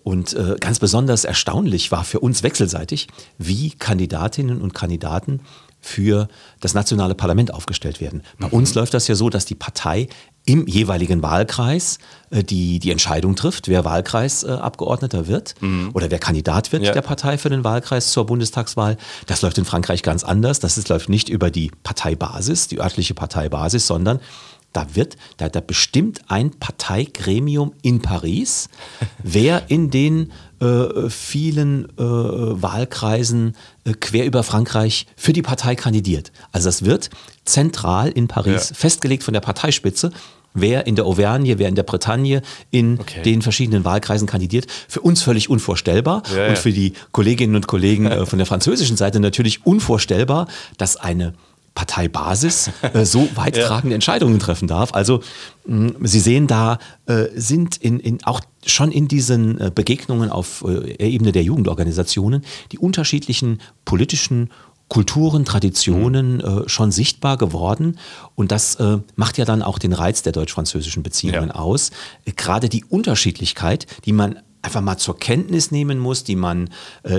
Und 0.04 0.34
äh, 0.34 0.56
ganz 0.60 0.80
besonders 0.80 1.24
erstaunlich 1.24 1.92
war 1.92 2.04
für 2.04 2.20
uns 2.20 2.44
wechselseitig, 2.44 3.08
wie 3.38 3.72
Kandidatinnen 3.72 4.62
und 4.62 4.74
Kandidaten 4.74 5.42
für 5.80 6.30
das 6.62 6.74
nationale 6.74 7.14
Parlament 7.14 7.54
aufgestellt 7.54 8.00
werden. 8.00 8.24
Bei 8.40 8.48
mhm. 8.48 8.54
uns 8.54 8.74
läuft 8.74 8.94
das 8.94 9.08
ja 9.08 9.16
so, 9.16 9.30
dass 9.30 9.46
die 9.46 9.56
Partei 9.56 10.08
im 10.46 10.68
jeweiligen 10.68 11.22
Wahlkreis 11.22 12.00
äh, 12.30 12.44
die, 12.44 12.80
die 12.80 12.92
Entscheidung 12.92 13.36
trifft, 13.36 13.68
wer 13.68 13.86
Wahlkreisabgeordneter 13.86 15.22
äh, 15.22 15.28
wird 15.28 15.56
mhm. 15.62 15.92
oder 15.94 16.10
wer 16.12 16.20
Kandidat 16.20 16.72
wird 16.72 16.84
ja. 16.84 16.92
der 16.92 17.02
Partei 17.02 17.38
für 17.38 17.50
den 17.50 17.64
Wahlkreis 17.64 18.12
zur 18.12 18.26
Bundestagswahl. 18.26 18.98
Das 19.26 19.42
läuft 19.42 19.58
in 19.58 19.66
Frankreich 19.66 20.04
ganz 20.04 20.24
anders. 20.24 20.60
Das 20.60 20.78
ist, 20.78 20.90
läuft 20.90 21.10
nicht 21.10 21.30
über 21.30 21.50
die 21.52 21.72
Parteibasis, 21.84 22.68
die 22.68 22.80
örtliche 22.80 23.14
Parteibasis, 23.14 23.88
sondern 23.88 24.20
da 24.74 24.96
wird, 24.96 25.18
da, 25.38 25.50
da 25.50 25.62
bestimmt 25.62 26.22
ein 26.28 26.52
Parteigremium 26.52 27.74
in 27.82 28.02
Paris, 28.02 28.70
wer 29.24 29.70
in 29.70 29.90
den 29.90 30.32
äh, 30.60 31.10
vielen 31.10 31.86
äh, 31.98 32.02
Wahlkreisen 32.02 33.56
äh, 33.86 33.94
quer 33.94 34.26
über 34.26 34.44
Frankreich 34.44 35.08
für 35.16 35.34
die 35.34 35.42
Partei 35.42 35.76
kandidiert. 35.76 36.32
Also 36.52 36.68
das 36.68 36.84
wird 36.86 37.10
zentral 37.46 38.10
in 38.10 38.28
Paris 38.28 38.70
ja. 38.70 38.76
festgelegt 38.76 39.24
von 39.24 39.34
der 39.34 39.42
Parteispitze 39.42 40.12
wer 40.54 40.88
in 40.88 40.96
der 40.96 41.06
Auvergne, 41.06 41.58
wer 41.58 41.68
in 41.68 41.76
der 41.76 41.84
Bretagne 41.84 42.42
in 42.72 43.00
okay. 43.00 43.22
den 43.24 43.42
verschiedenen 43.42 43.86
Wahlkreisen 43.86 44.28
kandidiert. 44.28 44.68
Für 44.88 45.02
uns 45.02 45.22
völlig 45.22 45.50
unvorstellbar 45.50 46.24
ja, 46.32 46.44
ja. 46.44 46.50
und 46.50 46.58
für 46.58 46.72
die 46.72 46.94
Kolleginnen 47.12 47.56
und 47.56 47.68
Kollegen 47.68 48.06
äh, 48.06 48.26
von 48.26 48.38
der 48.38 48.46
französischen 48.46 48.98
Seite 48.98 49.20
natürlich 49.20 49.66
unvorstellbar, 49.66 50.48
dass 50.78 50.96
eine 50.96 51.34
Parteibasis 51.76 52.70
äh, 52.82 53.06
so 53.06 53.28
weittragende 53.36 53.94
ja. 53.94 53.96
Entscheidungen 53.96 54.40
treffen 54.40 54.68
darf. 54.68 54.94
Also 54.94 55.22
mh, 55.66 55.94
Sie 56.02 56.20
sehen, 56.20 56.48
da 56.48 56.78
äh, 57.08 57.26
sind 57.36 57.78
in, 57.78 58.00
in, 58.00 58.24
auch 58.24 58.42
schon 58.66 58.92
in 58.92 59.08
diesen 59.08 59.60
äh, 59.60 59.72
Begegnungen 59.74 60.30
auf 60.30 60.64
äh, 60.68 60.96
Ebene 61.04 61.32
der 61.32 61.44
Jugendorganisationen 61.44 62.44
die 62.72 62.80
unterschiedlichen 62.80 63.60
politischen 63.86 64.50
Kulturen, 64.90 65.44
Traditionen 65.44 66.38
mhm. 66.38 66.64
schon 66.68 66.92
sichtbar 66.92 67.38
geworden. 67.38 67.98
Und 68.36 68.52
das 68.52 68.76
äh, 68.76 69.00
macht 69.16 69.40
ja 69.40 69.46
dann 69.46 69.64
auch 69.64 69.80
den 69.80 69.94
Reiz 69.94 70.22
der 70.22 70.34
deutsch-französischen 70.34 71.02
Beziehungen 71.02 71.50
ja. 71.50 71.56
aus. 71.56 71.90
Gerade 72.36 72.70
die 72.70 72.86
Unterschiedlichkeit, 72.86 73.88
die 74.06 74.12
man 74.12 74.40
einfach 74.62 74.82
mal 74.82 74.98
zur 74.98 75.18
Kenntnis 75.18 75.72
nehmen 75.72 75.98
muss, 75.98 76.24
die 76.24 76.36
man, 76.36 76.70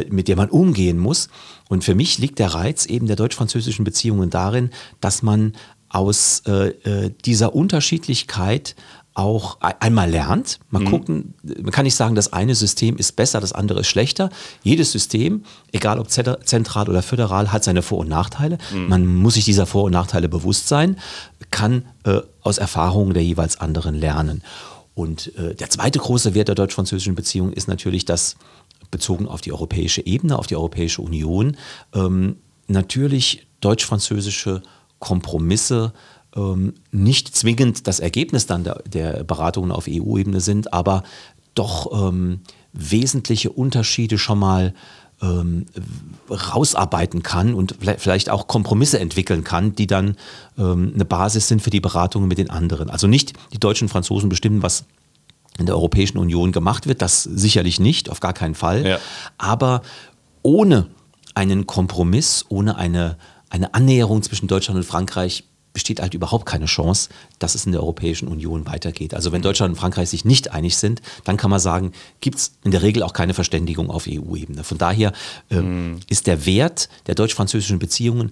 mit 0.09 0.29
der 0.29 0.37
man 0.37 0.51
umgehen 0.51 0.99
muss. 0.99 1.29
Und 1.69 1.85
für 1.85 1.95
mich 1.95 2.19
liegt 2.19 2.39
der 2.39 2.55
Reiz 2.55 2.87
eben 2.87 3.07
der 3.07 3.17
deutsch-französischen 3.17 3.85
Beziehungen 3.85 4.31
darin, 4.31 4.71
dass 5.01 5.23
man 5.23 5.55
aus 5.89 6.43
äh, 6.47 6.69
äh 6.69 7.11
dieser 7.25 7.55
Unterschiedlichkeit 7.55 8.75
auch 9.15 9.59
einmal 9.61 10.11
lernt. 10.11 10.59
Man 10.71 10.83
mhm. 10.83 10.91
gucken, 10.91 11.35
man 11.43 11.71
kann 11.71 11.85
nicht 11.85 11.95
sagen, 11.95 12.17
das 12.17 12.33
eine 12.33 12.57
System 12.57 12.97
ist 12.97 13.15
besser, 13.15 13.41
das 13.41 13.53
andere 13.53 13.81
ist 13.81 13.87
schlechter. 13.87 14.29
Jedes 14.65 14.91
System, 14.91 15.45
egal 15.71 16.01
ob 16.01 16.11
zentral 16.11 16.89
oder 16.89 17.01
föderal, 17.01 17.53
hat 17.53 17.63
seine 17.63 17.83
Vor- 17.83 17.99
und 17.99 18.09
Nachteile. 18.09 18.59
Mhm. 18.73 18.89
Man 18.89 19.07
muss 19.07 19.35
sich 19.35 19.45
dieser 19.45 19.67
Vor- 19.67 19.85
und 19.85 19.93
Nachteile 19.93 20.29
bewusst 20.29 20.67
sein, 20.67 20.99
kann 21.53 21.85
äh, 22.05 22.21
aus 22.43 22.59
Erfahrungen 22.59 23.15
der 23.15 23.23
jeweils 23.23 23.61
anderen 23.61 23.95
lernen. 23.95 24.43
Und 24.95 25.37
äh, 25.37 25.55
der 25.55 25.71
zweite 25.71 26.01
große 26.01 26.35
Wert 26.35 26.49
der 26.49 26.57
deutsch-französischen 26.57 27.15
Beziehung 27.15 27.53
ist 27.53 27.69
natürlich, 27.69 28.05
dass 28.05 28.35
bezogen 28.95 29.27
auf 29.29 29.41
die 29.41 29.53
europäische 29.53 30.07
Ebene, 30.07 30.39
auf 30.39 30.47
die 30.47 30.57
Europäische 30.57 31.03
Union, 31.03 31.57
ähm, 31.95 32.37
natürlich 32.69 33.47
deutsch-französische 33.61 34.63
Kompromisse 35.01 35.93
ähm, 36.37 36.75
nicht 36.93 37.35
zwingend 37.35 37.87
das 37.87 37.99
Ergebnis 38.01 38.47
dann 38.47 38.65
der, 38.65 38.83
der 38.87 39.25
Beratungen 39.25 39.73
auf 39.73 39.87
EU-Ebene 39.89 40.41
sind, 40.41 40.73
aber 40.73 41.03
doch 41.55 42.09
ähm, 42.09 42.41
wesentliche 42.73 43.51
Unterschiede 43.51 44.17
schon 44.17 44.39
mal 44.39 44.75
ähm, 45.23 45.67
rausarbeiten 46.31 47.23
kann 47.23 47.55
und 47.55 47.77
vielleicht 47.99 48.31
auch 48.31 48.47
Kompromisse 48.47 48.99
entwickeln 48.99 49.45
kann, 49.45 49.75
die 49.75 49.87
dann 49.87 50.17
ähm, 50.59 50.93
eine 50.95 51.05
Basis 51.05 51.49
sind 51.49 51.63
für 51.63 51.71
die 51.71 51.81
Beratungen 51.81 52.29
mit 52.29 52.39
den 52.39 52.51
anderen. 52.51 52.91
Also 52.91 53.07
nicht 53.07 53.33
die 53.53 53.61
Deutschen 53.61 53.89
Franzosen 53.89 54.29
bestimmen, 54.29 54.63
was 54.63 54.85
in 55.59 55.67
der 55.67 55.77
Europäischen 55.77 56.19
Union 56.19 56.53
gemacht 56.53 56.87
wird, 56.87 57.03
das 57.03 57.23
sicherlich 57.23 57.79
nicht, 57.79 58.11
auf 58.11 58.21
gar 58.21 58.33
keinen 58.33 58.55
Fall. 58.55 58.87
Ja. 58.87 58.99
Aber 59.39 59.83
ohne 60.43 60.89
einen 61.35 61.67
Kompromiss, 61.67 62.45
ohne 62.49 62.77
eine, 62.77 63.17
eine 63.51 63.75
Annäherung 63.75 64.23
zwischen 64.23 64.49
Deutschland 64.49 64.79
und 64.79 64.85
Frankreich 64.85 65.45
besteht 65.75 66.01
halt 66.01 66.15
überhaupt 66.15 66.47
keine 66.47 66.67
Chance, 66.67 67.11
dass 67.41 67.57
es 67.57 67.67
in 67.67 67.73
der 67.73 67.83
Europäischen 67.83 68.29
Union 68.29 68.65
weitergeht. 68.65 69.13
Also 69.13 69.33
wenn 69.33 69.43
Deutschland 69.43 69.73
und 69.73 69.77
Frankreich 69.77 70.09
sich 70.09 70.25
nicht 70.25 70.53
einig 70.53 70.77
sind, 70.77 71.03
dann 71.25 71.37
kann 71.37 71.51
man 71.51 71.59
sagen, 71.59 71.93
gibt 72.21 72.39
es 72.39 72.53
in 72.63 72.71
der 72.71 72.83
Regel 72.83 73.03
auch 73.03 73.13
keine 73.13 73.35
Verständigung 73.35 73.91
auf 73.91 74.07
EU-Ebene. 74.09 74.63
Von 74.63 74.79
daher 74.79 75.13
äh, 75.51 75.57
mm. 75.57 76.01
ist 76.09 76.29
der 76.29 76.47
Wert 76.47 76.89
der 77.09 77.17
deutsch-französischen 77.17 77.81
Beziehungen 77.81 78.31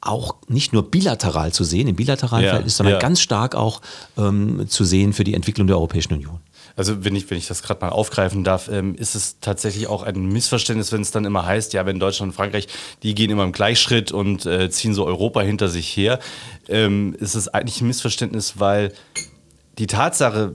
auch 0.00 0.34
nicht 0.48 0.72
nur 0.72 0.90
bilateral 0.90 1.52
zu 1.52 1.62
sehen, 1.62 1.86
im 1.86 1.94
bilateralen 1.94 2.44
ja, 2.44 2.50
Verhältnis, 2.50 2.76
sondern 2.76 2.94
ja. 2.94 2.98
ganz 2.98 3.20
stark 3.20 3.54
auch 3.54 3.80
ähm, 4.18 4.66
zu 4.68 4.84
sehen 4.84 5.12
für 5.12 5.22
die 5.22 5.34
Entwicklung 5.34 5.68
der 5.68 5.76
Europäischen 5.76 6.14
Union. 6.14 6.40
Also 6.76 7.04
wenn 7.04 7.14
ich, 7.16 7.30
wenn 7.30 7.38
ich 7.38 7.46
das 7.46 7.62
gerade 7.62 7.84
mal 7.84 7.90
aufgreifen 7.90 8.44
darf, 8.44 8.68
ähm, 8.68 8.94
ist 8.94 9.14
es 9.14 9.38
tatsächlich 9.40 9.86
auch 9.86 10.02
ein 10.02 10.26
Missverständnis, 10.26 10.92
wenn 10.92 11.02
es 11.02 11.10
dann 11.10 11.24
immer 11.24 11.44
heißt, 11.44 11.72
ja, 11.72 11.84
wenn 11.86 11.98
Deutschland 11.98 12.32
und 12.32 12.36
Frankreich, 12.36 12.68
die 13.02 13.14
gehen 13.14 13.30
immer 13.30 13.44
im 13.44 13.52
Gleichschritt 13.52 14.12
und 14.12 14.46
äh, 14.46 14.70
ziehen 14.70 14.94
so 14.94 15.06
Europa 15.06 15.40
hinter 15.40 15.68
sich 15.68 15.96
her. 15.96 16.18
Ähm, 16.68 17.14
ist 17.18 17.34
es 17.34 17.48
eigentlich 17.48 17.80
ein 17.80 17.88
Missverständnis, 17.88 18.54
weil 18.58 18.92
die 19.78 19.86
Tatsache, 19.86 20.54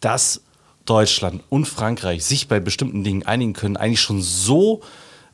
dass 0.00 0.42
Deutschland 0.84 1.42
und 1.48 1.66
Frankreich 1.66 2.24
sich 2.24 2.48
bei 2.48 2.60
bestimmten 2.60 3.04
Dingen 3.04 3.24
einigen 3.24 3.52
können, 3.52 3.76
eigentlich 3.76 4.00
schon 4.00 4.22
so 4.22 4.82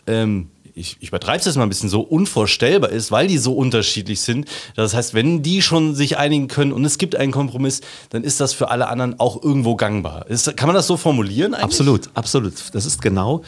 ähm, 0.06 0.50
ich, 0.74 0.96
ich 1.00 1.08
übertreibe 1.08 1.38
es 1.38 1.44
jetzt 1.44 1.56
mal 1.56 1.64
ein 1.64 1.68
bisschen 1.68 1.88
so, 1.88 2.00
unvorstellbar 2.00 2.90
ist, 2.90 3.10
weil 3.10 3.26
die 3.26 3.38
so 3.38 3.54
unterschiedlich 3.54 4.20
sind. 4.20 4.46
Das 4.74 4.94
heißt, 4.94 5.14
wenn 5.14 5.42
die 5.42 5.62
schon 5.62 5.94
sich 5.94 6.18
einigen 6.18 6.48
können 6.48 6.72
und 6.72 6.84
es 6.84 6.98
gibt 6.98 7.16
einen 7.16 7.32
Kompromiss, 7.32 7.80
dann 8.10 8.24
ist 8.24 8.40
das 8.40 8.52
für 8.52 8.70
alle 8.70 8.88
anderen 8.88 9.20
auch 9.20 9.42
irgendwo 9.42 9.76
gangbar. 9.76 10.26
Ist, 10.28 10.56
kann 10.56 10.66
man 10.66 10.74
das 10.74 10.86
so 10.86 10.96
formulieren 10.96 11.54
eigentlich? 11.54 11.64
Absolut, 11.64 12.10
absolut. 12.14 12.54
Das 12.72 12.86
ist 12.86 13.02
genau. 13.02 13.42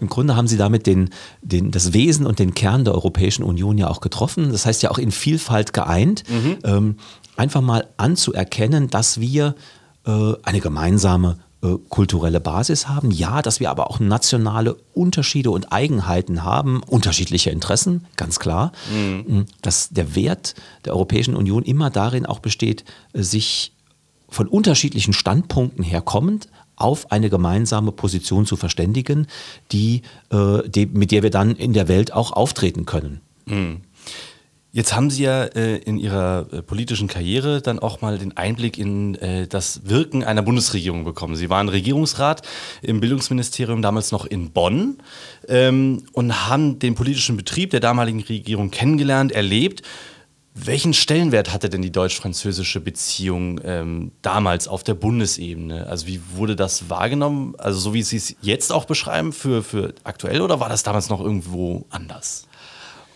Im 0.00 0.08
Grunde 0.08 0.36
haben 0.36 0.46
sie 0.46 0.56
damit 0.56 0.86
den, 0.86 1.10
den, 1.42 1.72
das 1.72 1.92
Wesen 1.92 2.26
und 2.26 2.38
den 2.38 2.54
Kern 2.54 2.84
der 2.84 2.94
Europäischen 2.94 3.42
Union 3.42 3.78
ja 3.78 3.88
auch 3.88 4.00
getroffen. 4.00 4.52
Das 4.52 4.64
heißt 4.64 4.82
ja 4.82 4.90
auch 4.90 4.98
in 4.98 5.10
Vielfalt 5.10 5.72
geeint. 5.72 6.22
Mhm. 6.28 6.58
Ähm, 6.62 6.96
einfach 7.36 7.60
mal 7.60 7.88
anzuerkennen, 7.96 8.88
dass 8.88 9.20
wir 9.20 9.56
äh, 10.06 10.34
eine 10.44 10.60
gemeinsame 10.60 11.38
äh, 11.62 11.76
kulturelle 11.88 12.40
Basis 12.40 12.88
haben. 12.88 13.10
Ja, 13.10 13.42
dass 13.42 13.58
wir 13.58 13.70
aber 13.70 13.90
auch 13.90 13.98
nationale 13.98 14.76
Unterschiede 14.94 15.50
und 15.50 15.72
Eigenheiten 15.72 16.44
haben, 16.44 16.82
unterschiedliche 16.84 17.50
Interessen, 17.50 18.06
ganz 18.16 18.38
klar. 18.38 18.72
Mhm. 18.92 19.24
mhm. 19.26 19.46
Dass 19.62 19.88
der 19.88 20.14
Wert 20.14 20.54
der 20.84 20.94
Europäischen 20.94 21.34
Union 21.34 21.64
immer 21.64 21.90
darin 21.90 22.26
auch 22.26 22.38
besteht, 22.38 22.84
äh, 23.12 23.22
sich 23.22 23.72
von 24.28 24.46
unterschiedlichen 24.46 25.14
Standpunkten 25.14 25.82
herkommend 25.82 26.48
auf 26.76 27.10
eine 27.10 27.28
gemeinsame 27.28 27.90
Position 27.90 28.46
zu 28.46 28.56
verständigen, 28.56 29.26
die, 29.72 30.02
äh, 30.30 30.68
die, 30.68 30.86
mit 30.86 31.10
der 31.10 31.24
wir 31.24 31.30
dann 31.30 31.56
in 31.56 31.72
der 31.72 31.88
Welt 31.88 32.12
auch 32.12 32.32
auftreten 32.32 32.86
können. 32.86 33.20
Mhm. 33.46 33.80
Jetzt 34.78 34.94
haben 34.94 35.10
Sie 35.10 35.24
ja 35.24 35.42
äh, 35.42 35.78
in 35.78 35.98
Ihrer 35.98 36.46
äh, 36.52 36.62
politischen 36.62 37.08
Karriere 37.08 37.60
dann 37.60 37.80
auch 37.80 38.00
mal 38.00 38.16
den 38.16 38.36
Einblick 38.36 38.78
in 38.78 39.16
äh, 39.16 39.48
das 39.48 39.80
Wirken 39.86 40.22
einer 40.22 40.42
Bundesregierung 40.42 41.02
bekommen. 41.02 41.34
Sie 41.34 41.50
waren 41.50 41.68
Regierungsrat 41.68 42.42
im 42.80 43.00
Bildungsministerium, 43.00 43.82
damals 43.82 44.12
noch 44.12 44.24
in 44.24 44.52
Bonn, 44.52 44.98
ähm, 45.48 46.04
und 46.12 46.46
haben 46.46 46.78
den 46.78 46.94
politischen 46.94 47.36
Betrieb 47.36 47.70
der 47.70 47.80
damaligen 47.80 48.22
Regierung 48.22 48.70
kennengelernt, 48.70 49.32
erlebt. 49.32 49.82
Welchen 50.54 50.94
Stellenwert 50.94 51.52
hatte 51.52 51.68
denn 51.70 51.82
die 51.82 51.90
deutsch-französische 51.90 52.78
Beziehung 52.78 53.60
ähm, 53.64 54.12
damals 54.22 54.68
auf 54.68 54.84
der 54.84 54.94
Bundesebene? 54.94 55.88
Also 55.88 56.06
wie 56.06 56.20
wurde 56.36 56.54
das 56.54 56.88
wahrgenommen? 56.88 57.56
Also 57.58 57.80
so 57.80 57.94
wie 57.94 58.02
Sie 58.04 58.18
es 58.18 58.36
jetzt 58.42 58.72
auch 58.72 58.84
beschreiben 58.84 59.32
für, 59.32 59.64
für 59.64 59.92
aktuell 60.04 60.40
oder 60.40 60.60
war 60.60 60.68
das 60.68 60.84
damals 60.84 61.08
noch 61.08 61.20
irgendwo 61.20 61.84
anders? 61.90 62.44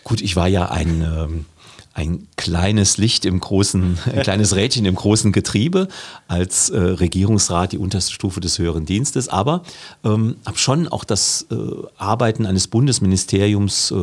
Gut, 0.03 0.19
ich 0.19 0.35
war 0.35 0.47
ja 0.47 0.69
ein, 0.69 1.01
ähm, 1.01 1.45
ein 1.93 2.27
kleines 2.37 2.97
Licht 2.97 3.23
im 3.25 3.39
großen, 3.39 3.99
ein 4.13 4.21
kleines 4.23 4.55
Rädchen 4.55 4.85
im 4.85 4.95
großen 4.95 5.31
Getriebe 5.31 5.87
als 6.27 6.69
äh, 6.69 6.79
Regierungsrat, 6.79 7.71
die 7.71 7.77
unterste 7.77 8.13
Stufe 8.13 8.39
des 8.39 8.57
höheren 8.57 8.85
Dienstes, 8.85 9.29
aber 9.29 9.63
ähm, 10.03 10.37
habe 10.45 10.57
schon 10.57 10.87
auch 10.87 11.03
das 11.03 11.47
äh, 11.51 11.55
Arbeiten 11.97 12.45
eines 12.45 12.67
Bundesministeriums 12.67 13.91
äh, 13.91 13.95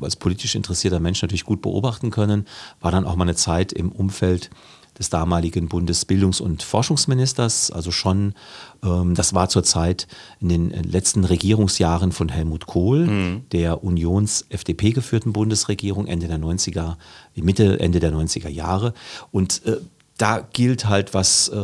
als 0.00 0.16
politisch 0.16 0.54
interessierter 0.54 1.00
Mensch 1.00 1.20
natürlich 1.22 1.44
gut 1.44 1.60
beobachten 1.60 2.10
können. 2.10 2.46
War 2.80 2.90
dann 2.90 3.04
auch 3.04 3.16
mal 3.16 3.24
eine 3.24 3.36
Zeit 3.36 3.72
im 3.72 3.92
Umfeld 3.92 4.50
des 4.98 5.10
damaligen 5.10 5.68
Bundesbildungs- 5.68 6.40
und 6.40 6.62
Forschungsministers, 6.62 7.70
also 7.70 7.90
schon, 7.90 8.34
ähm, 8.82 9.14
das 9.14 9.34
war 9.34 9.48
zur 9.48 9.64
Zeit 9.64 10.06
in 10.40 10.48
den 10.48 10.70
letzten 10.70 11.24
Regierungsjahren 11.24 12.12
von 12.12 12.28
Helmut 12.28 12.66
Kohl, 12.66 13.06
mhm. 13.06 13.42
der 13.50 13.82
Unions-FDP 13.82 14.92
geführten 14.92 15.32
Bundesregierung 15.32 16.06
Ende 16.06 16.28
der 16.28 16.38
90er, 16.38 16.96
Mitte, 17.34 17.80
Ende 17.80 18.00
der 18.00 18.12
90er 18.12 18.48
Jahre. 18.48 18.94
Und 19.32 19.64
äh, 19.66 19.78
da 20.16 20.40
gilt 20.40 20.88
halt, 20.88 21.12
was 21.12 21.48
äh, 21.48 21.54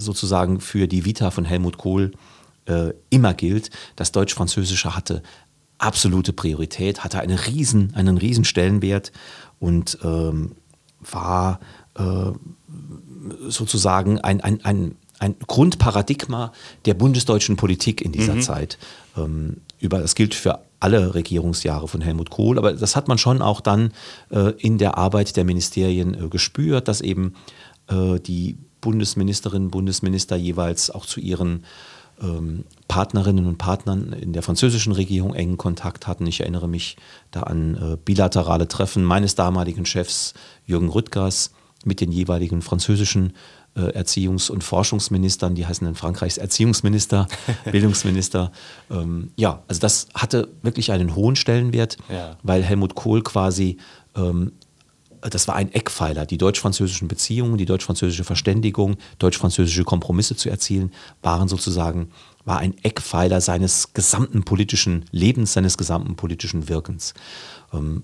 sozusagen 0.00 0.60
für 0.60 0.88
die 0.88 1.04
Vita 1.04 1.30
von 1.30 1.44
Helmut 1.44 1.78
Kohl 1.78 2.12
äh, 2.66 2.92
immer 3.10 3.34
gilt, 3.34 3.70
das 3.96 4.10
Deutsch-Französische 4.12 4.96
hatte 4.96 5.22
absolute 5.78 6.32
Priorität, 6.32 7.04
hatte 7.04 7.20
eine 7.20 7.46
riesen, 7.46 7.94
einen 7.94 8.18
riesen 8.18 8.44
Stellenwert 8.44 9.12
und 9.60 9.98
ähm, 10.02 10.56
war 11.00 11.60
äh, 11.60 11.64
sozusagen 13.48 14.20
ein, 14.20 14.40
ein, 14.40 14.64
ein, 14.64 14.96
ein 15.18 15.36
Grundparadigma 15.46 16.52
der 16.84 16.94
bundesdeutschen 16.94 17.56
Politik 17.56 18.00
in 18.00 18.12
dieser 18.12 18.36
mhm. 18.36 18.42
Zeit. 18.42 18.78
Ähm, 19.16 19.58
über, 19.80 19.98
das 19.98 20.14
gilt 20.14 20.34
für 20.34 20.60
alle 20.80 21.14
Regierungsjahre 21.14 21.88
von 21.88 22.00
Helmut 22.00 22.30
Kohl, 22.30 22.58
aber 22.58 22.72
das 22.72 22.94
hat 22.94 23.08
man 23.08 23.18
schon 23.18 23.42
auch 23.42 23.60
dann 23.60 23.92
äh, 24.30 24.52
in 24.58 24.78
der 24.78 24.96
Arbeit 24.96 25.36
der 25.36 25.44
Ministerien 25.44 26.14
äh, 26.14 26.28
gespürt, 26.28 26.88
dass 26.88 27.00
eben 27.00 27.34
äh, 27.88 28.20
die 28.20 28.56
Bundesministerinnen 28.80 29.66
und 29.66 29.70
Bundesminister 29.72 30.36
jeweils 30.36 30.90
auch 30.90 31.04
zu 31.04 31.18
ihren 31.18 31.64
ähm, 32.22 32.64
Partnerinnen 32.86 33.46
und 33.46 33.58
Partnern 33.58 34.12
in 34.12 34.32
der 34.32 34.42
französischen 34.42 34.92
Regierung 34.92 35.34
engen 35.34 35.56
Kontakt 35.56 36.06
hatten. 36.06 36.26
Ich 36.26 36.40
erinnere 36.40 36.68
mich 36.68 36.96
da 37.32 37.42
an 37.42 37.74
äh, 37.74 37.96
bilaterale 37.96 38.68
Treffen 38.68 39.04
meines 39.04 39.34
damaligen 39.34 39.84
Chefs 39.84 40.34
Jürgen 40.64 40.88
Rüttgers 40.88 41.52
mit 41.84 42.00
den 42.00 42.12
jeweiligen 42.12 42.62
französischen 42.62 43.34
äh, 43.78 43.96
Erziehungs- 43.96 44.50
und 44.50 44.64
Forschungsministern, 44.64 45.54
die 45.54 45.66
heißen 45.66 45.86
in 45.86 45.94
Frankreichs 45.94 46.36
Erziehungsminister, 46.36 47.28
Bildungsminister. 47.70 48.50
Ähm, 48.90 49.30
ja, 49.36 49.62
also 49.68 49.80
das 49.80 50.08
hatte 50.14 50.48
wirklich 50.62 50.90
einen 50.92 51.14
hohen 51.14 51.36
Stellenwert, 51.36 51.96
ja. 52.08 52.36
weil 52.42 52.62
Helmut 52.62 52.94
Kohl 52.94 53.22
quasi, 53.22 53.76
ähm, 54.16 54.52
das 55.20 55.48
war 55.48 55.54
ein 55.54 55.72
Eckpfeiler, 55.72 56.26
die 56.26 56.38
deutsch-französischen 56.38 57.08
Beziehungen, 57.08 57.58
die 57.58 57.66
deutsch-französische 57.66 58.24
Verständigung, 58.24 58.96
deutsch-französische 59.18 59.84
Kompromisse 59.84 60.36
zu 60.36 60.48
erzielen, 60.48 60.92
waren 61.22 61.48
sozusagen, 61.48 62.10
war 62.44 62.58
ein 62.58 62.74
Eckpfeiler 62.82 63.40
seines 63.40 63.92
gesamten 63.92 64.44
politischen 64.44 65.04
Lebens, 65.10 65.52
seines 65.52 65.76
gesamten 65.76 66.16
politischen 66.16 66.68
Wirkens. 66.68 67.14
Ähm, 67.72 68.02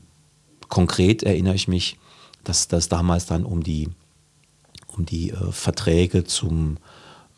konkret 0.68 1.22
erinnere 1.22 1.54
ich 1.54 1.68
mich, 1.68 1.96
dass 2.44 2.68
das 2.68 2.88
damals 2.88 3.26
dann 3.26 3.44
um 3.44 3.62
die, 3.62 3.88
um 4.96 5.04
die 5.04 5.30
äh, 5.30 5.52
Verträge 5.52 6.24
zum 6.24 6.78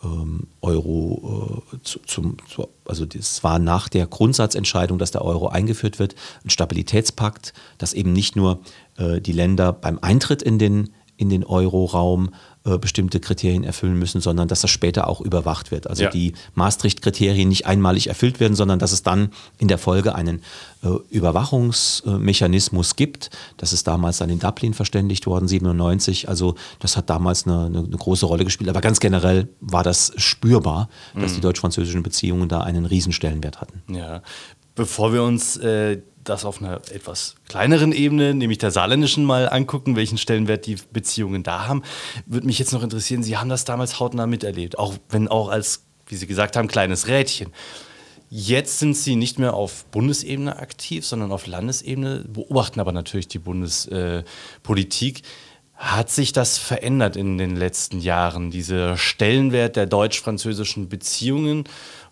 ähm, 0.04 0.46
Euro, 0.60 1.62
äh, 1.72 1.78
zu, 1.82 1.98
zum, 2.00 2.36
zu, 2.48 2.68
also 2.84 3.06
das 3.06 3.42
war 3.42 3.58
nach 3.58 3.88
der 3.88 4.06
Grundsatzentscheidung, 4.06 4.98
dass 4.98 5.10
der 5.10 5.24
Euro 5.24 5.48
eingeführt 5.48 5.98
wird, 5.98 6.14
ein 6.44 6.50
Stabilitätspakt, 6.50 7.54
dass 7.78 7.92
eben 7.92 8.12
nicht 8.12 8.36
nur 8.36 8.60
äh, 8.96 9.20
die 9.20 9.32
Länder 9.32 9.72
beim 9.72 9.98
Eintritt 10.00 10.42
in 10.42 10.58
den, 10.58 10.90
in 11.16 11.30
den 11.30 11.44
Euro-Raum 11.44 12.30
äh, 12.64 12.78
bestimmte 12.78 13.20
Kriterien 13.20 13.64
erfüllen 13.64 13.98
müssen, 13.98 14.20
sondern 14.20 14.48
dass 14.48 14.60
das 14.60 14.70
später 14.70 15.06
auch 15.08 15.20
überwacht 15.20 15.70
wird. 15.70 15.86
Also 15.88 16.04
Ja. 16.04 16.10
die 16.10 16.34
Maastricht-Kriterien 16.54 17.48
nicht 17.48 17.66
einmalig 17.66 18.08
erfüllt 18.08 18.40
werden, 18.40 18.54
sondern 18.54 18.78
dass 18.78 18.92
es 18.92 19.02
dann 19.02 19.30
in 19.58 19.68
der 19.68 19.78
Folge 19.78 20.14
einen 20.14 20.42
äh, 20.82 20.88
Überwachungsmechanismus 21.10 22.96
gibt. 22.96 23.30
Das 23.56 23.72
ist 23.72 23.86
damals 23.86 24.18
dann 24.18 24.30
in 24.30 24.38
Dublin 24.38 24.74
verständigt 24.74 25.26
worden, 25.26 25.48
97. 25.48 26.28
Also 26.28 26.54
das 26.80 26.96
hat 26.96 27.08
damals 27.10 27.46
eine, 27.46 27.66
eine, 27.66 27.78
eine 27.78 27.96
große 27.96 28.26
Rolle 28.26 28.44
gespielt. 28.44 28.68
Aber 28.70 28.80
ganz 28.80 29.00
generell 29.00 29.48
war 29.60 29.82
das 29.82 30.12
spürbar, 30.16 30.88
dass 31.14 31.34
die 31.34 31.40
deutsch-französischen 31.40 32.02
Beziehungen 32.02 32.48
da 32.48 32.60
einen 32.60 32.86
Riesenstellenwert 32.86 33.60
hatten. 33.60 33.82
Ja. 33.94 34.22
Bevor 34.74 35.12
wir 35.12 35.22
uns 35.22 35.56
äh, 35.56 36.02
das 36.28 36.44
auf 36.44 36.60
einer 36.60 36.76
etwas 36.92 37.36
kleineren 37.48 37.92
Ebene, 37.92 38.34
nämlich 38.34 38.58
der 38.58 38.70
saarländischen, 38.70 39.24
mal 39.24 39.48
angucken, 39.48 39.96
welchen 39.96 40.18
Stellenwert 40.18 40.66
die 40.66 40.76
Beziehungen 40.92 41.42
da 41.42 41.66
haben, 41.66 41.82
würde 42.26 42.46
mich 42.46 42.58
jetzt 42.58 42.72
noch 42.72 42.82
interessieren, 42.82 43.22
Sie 43.22 43.36
haben 43.36 43.48
das 43.48 43.64
damals 43.64 44.00
hautnah 44.00 44.26
miterlebt, 44.26 44.78
auch 44.78 44.94
wenn 45.08 45.28
auch 45.28 45.48
als, 45.48 45.84
wie 46.06 46.16
Sie 46.16 46.26
gesagt 46.26 46.56
haben, 46.56 46.68
kleines 46.68 47.08
Rädchen. 47.08 47.52
Jetzt 48.28 48.80
sind 48.80 48.96
Sie 48.96 49.14
nicht 49.14 49.38
mehr 49.38 49.54
auf 49.54 49.84
Bundesebene 49.86 50.58
aktiv, 50.58 51.06
sondern 51.06 51.30
auf 51.30 51.46
Landesebene, 51.46 52.24
beobachten 52.26 52.80
aber 52.80 52.92
natürlich 52.92 53.28
die 53.28 53.38
Bundespolitik. 53.38 55.22
Hat 55.74 56.10
sich 56.10 56.32
das 56.32 56.58
verändert 56.58 57.16
in 57.16 57.38
den 57.38 57.54
letzten 57.54 58.00
Jahren, 58.00 58.50
dieser 58.50 58.96
Stellenwert 58.96 59.76
der 59.76 59.86
deutsch-französischen 59.86 60.88
Beziehungen? 60.88 61.64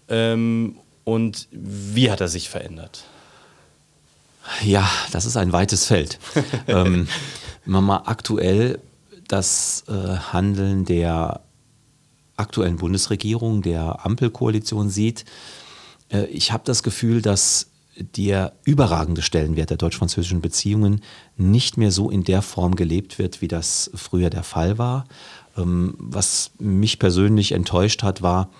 Ähm, 0.09 0.79
und 1.05 1.49
wie 1.51 2.11
hat 2.11 2.21
er 2.21 2.29
sich 2.29 2.49
verändert? 2.49 3.05
Ja, 4.63 4.89
das 5.13 5.27
ist 5.27 5.37
ein 5.37 5.53
weites 5.53 5.87
Feld. 5.87 6.19
ähm, 6.67 7.09
wenn 7.65 7.73
man 7.73 7.85
mal 7.85 8.03
aktuell 8.07 8.81
das 9.29 9.85
äh, 9.89 9.93
Handeln 10.33 10.85
der 10.85 11.41
aktuellen 12.37 12.77
Bundesregierung, 12.77 13.63
der 13.63 14.05
Ampelkoalition 14.05 14.91
sieht, 14.91 15.25
äh, 16.11 16.25
ich 16.27 16.53
habe 16.53 16.65
das 16.65 16.83
Gefühl, 16.83 17.23
dass 17.23 17.71
der 17.97 18.53
überragende 18.65 19.23
Stellenwert 19.23 19.71
der 19.71 19.77
deutsch-französischen 19.77 20.41
Beziehungen 20.41 21.01
nicht 21.37 21.77
mehr 21.77 21.91
so 21.91 22.11
in 22.11 22.25
der 22.25 22.43
Form 22.43 22.75
gelebt 22.75 23.19
wird, 23.19 23.41
wie 23.41 23.49
das 23.49 23.91
früher 23.95 24.31
der 24.31 24.43
Fall 24.43 24.79
war. 24.79 25.07
Ähm, 25.57 25.95
was 25.99 26.51
mich 26.59 26.99
persönlich 26.99 27.53
enttäuscht 27.53 28.03
hat, 28.03 28.23
war, 28.23 28.51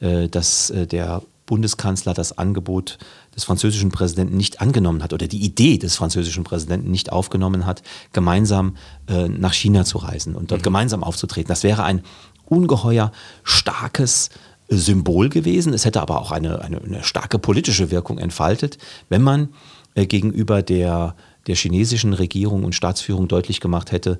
äh, 0.00 0.28
dass 0.28 0.70
äh, 0.70 0.86
der 0.86 1.22
Bundeskanzler 1.46 2.14
das 2.14 2.36
Angebot 2.38 2.98
des 3.34 3.44
französischen 3.44 3.90
Präsidenten 3.90 4.36
nicht 4.36 4.60
angenommen 4.60 5.02
hat 5.02 5.12
oder 5.12 5.26
die 5.26 5.42
Idee 5.42 5.78
des 5.78 5.96
französischen 5.96 6.44
Präsidenten 6.44 6.90
nicht 6.90 7.12
aufgenommen 7.12 7.66
hat, 7.66 7.82
gemeinsam 8.12 8.76
äh, 9.08 9.28
nach 9.28 9.52
China 9.52 9.84
zu 9.84 9.98
reisen 9.98 10.34
und 10.34 10.50
dort 10.50 10.62
gemeinsam 10.62 11.04
aufzutreten. 11.04 11.48
Das 11.48 11.62
wäre 11.62 11.84
ein 11.84 12.02
ungeheuer 12.46 13.12
starkes 13.42 14.30
äh, 14.68 14.76
Symbol 14.76 15.28
gewesen. 15.28 15.74
Es 15.74 15.84
hätte 15.84 16.00
aber 16.00 16.20
auch 16.20 16.32
eine, 16.32 16.62
eine, 16.62 16.80
eine 16.80 17.04
starke 17.04 17.38
politische 17.38 17.90
Wirkung 17.90 18.18
entfaltet, 18.18 18.78
wenn 19.08 19.22
man 19.22 19.50
äh, 19.94 20.06
gegenüber 20.06 20.62
der, 20.62 21.14
der 21.46 21.56
chinesischen 21.56 22.14
Regierung 22.14 22.64
und 22.64 22.74
Staatsführung 22.74 23.28
deutlich 23.28 23.60
gemacht 23.60 23.92
hätte, 23.92 24.18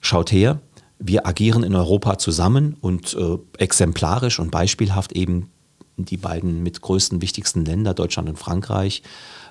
schaut 0.00 0.32
her, 0.32 0.60
wir 0.98 1.26
agieren 1.26 1.62
in 1.62 1.74
Europa 1.74 2.18
zusammen 2.18 2.76
und 2.80 3.14
äh, 3.14 3.38
exemplarisch 3.58 4.38
und 4.38 4.50
beispielhaft 4.50 5.12
eben 5.12 5.50
die 5.96 6.16
beiden 6.16 6.62
mit 6.62 6.80
größten, 6.80 7.22
wichtigsten 7.22 7.64
Länder, 7.64 7.94
Deutschland 7.94 8.28
und 8.28 8.38
Frankreich, 8.38 9.02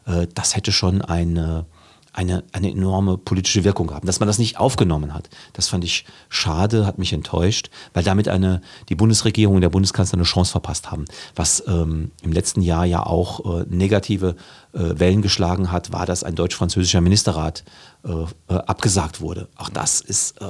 äh, 0.06 0.28
das 0.34 0.56
hätte 0.56 0.72
schon 0.72 1.02
eine, 1.02 1.66
eine, 2.14 2.44
eine 2.52 2.72
enorme 2.72 3.18
politische 3.18 3.64
Wirkung 3.64 3.88
gehabt. 3.88 4.08
Dass 4.08 4.20
man 4.20 4.28
das 4.28 4.38
nicht 4.38 4.58
aufgenommen 4.58 5.14
hat, 5.14 5.30
das 5.54 5.68
fand 5.68 5.84
ich 5.84 6.06
schade, 6.30 6.86
hat 6.86 6.98
mich 6.98 7.14
enttäuscht, 7.14 7.70
weil 7.94 8.04
damit 8.04 8.28
eine, 8.28 8.62
die 8.90 8.96
Bundesregierung 8.96 9.56
und 9.56 9.62
der 9.62 9.70
Bundeskanzler 9.70 10.18
eine 10.18 10.24
Chance 10.24 10.52
verpasst 10.52 10.92
haben. 10.92 11.06
Was 11.36 11.64
ähm, 11.68 12.12
im 12.22 12.32
letzten 12.32 12.62
Jahr 12.62 12.86
ja 12.86 13.06
auch 13.06 13.62
äh, 13.62 13.66
negative 13.68 14.36
äh, 14.74 14.80
Wellen 15.00 15.22
geschlagen 15.22 15.72
hat, 15.72 15.92
war, 15.92 16.06
dass 16.06 16.24
ein 16.24 16.36
deutsch-französischer 16.36 17.02
Ministerrat 17.02 17.64
äh, 18.04 18.12
äh, 18.12 18.26
abgesagt 18.54 19.22
wurde. 19.22 19.50
Auch 19.56 19.70
das 19.70 20.02
ist 20.02 20.40
äh, 20.42 20.46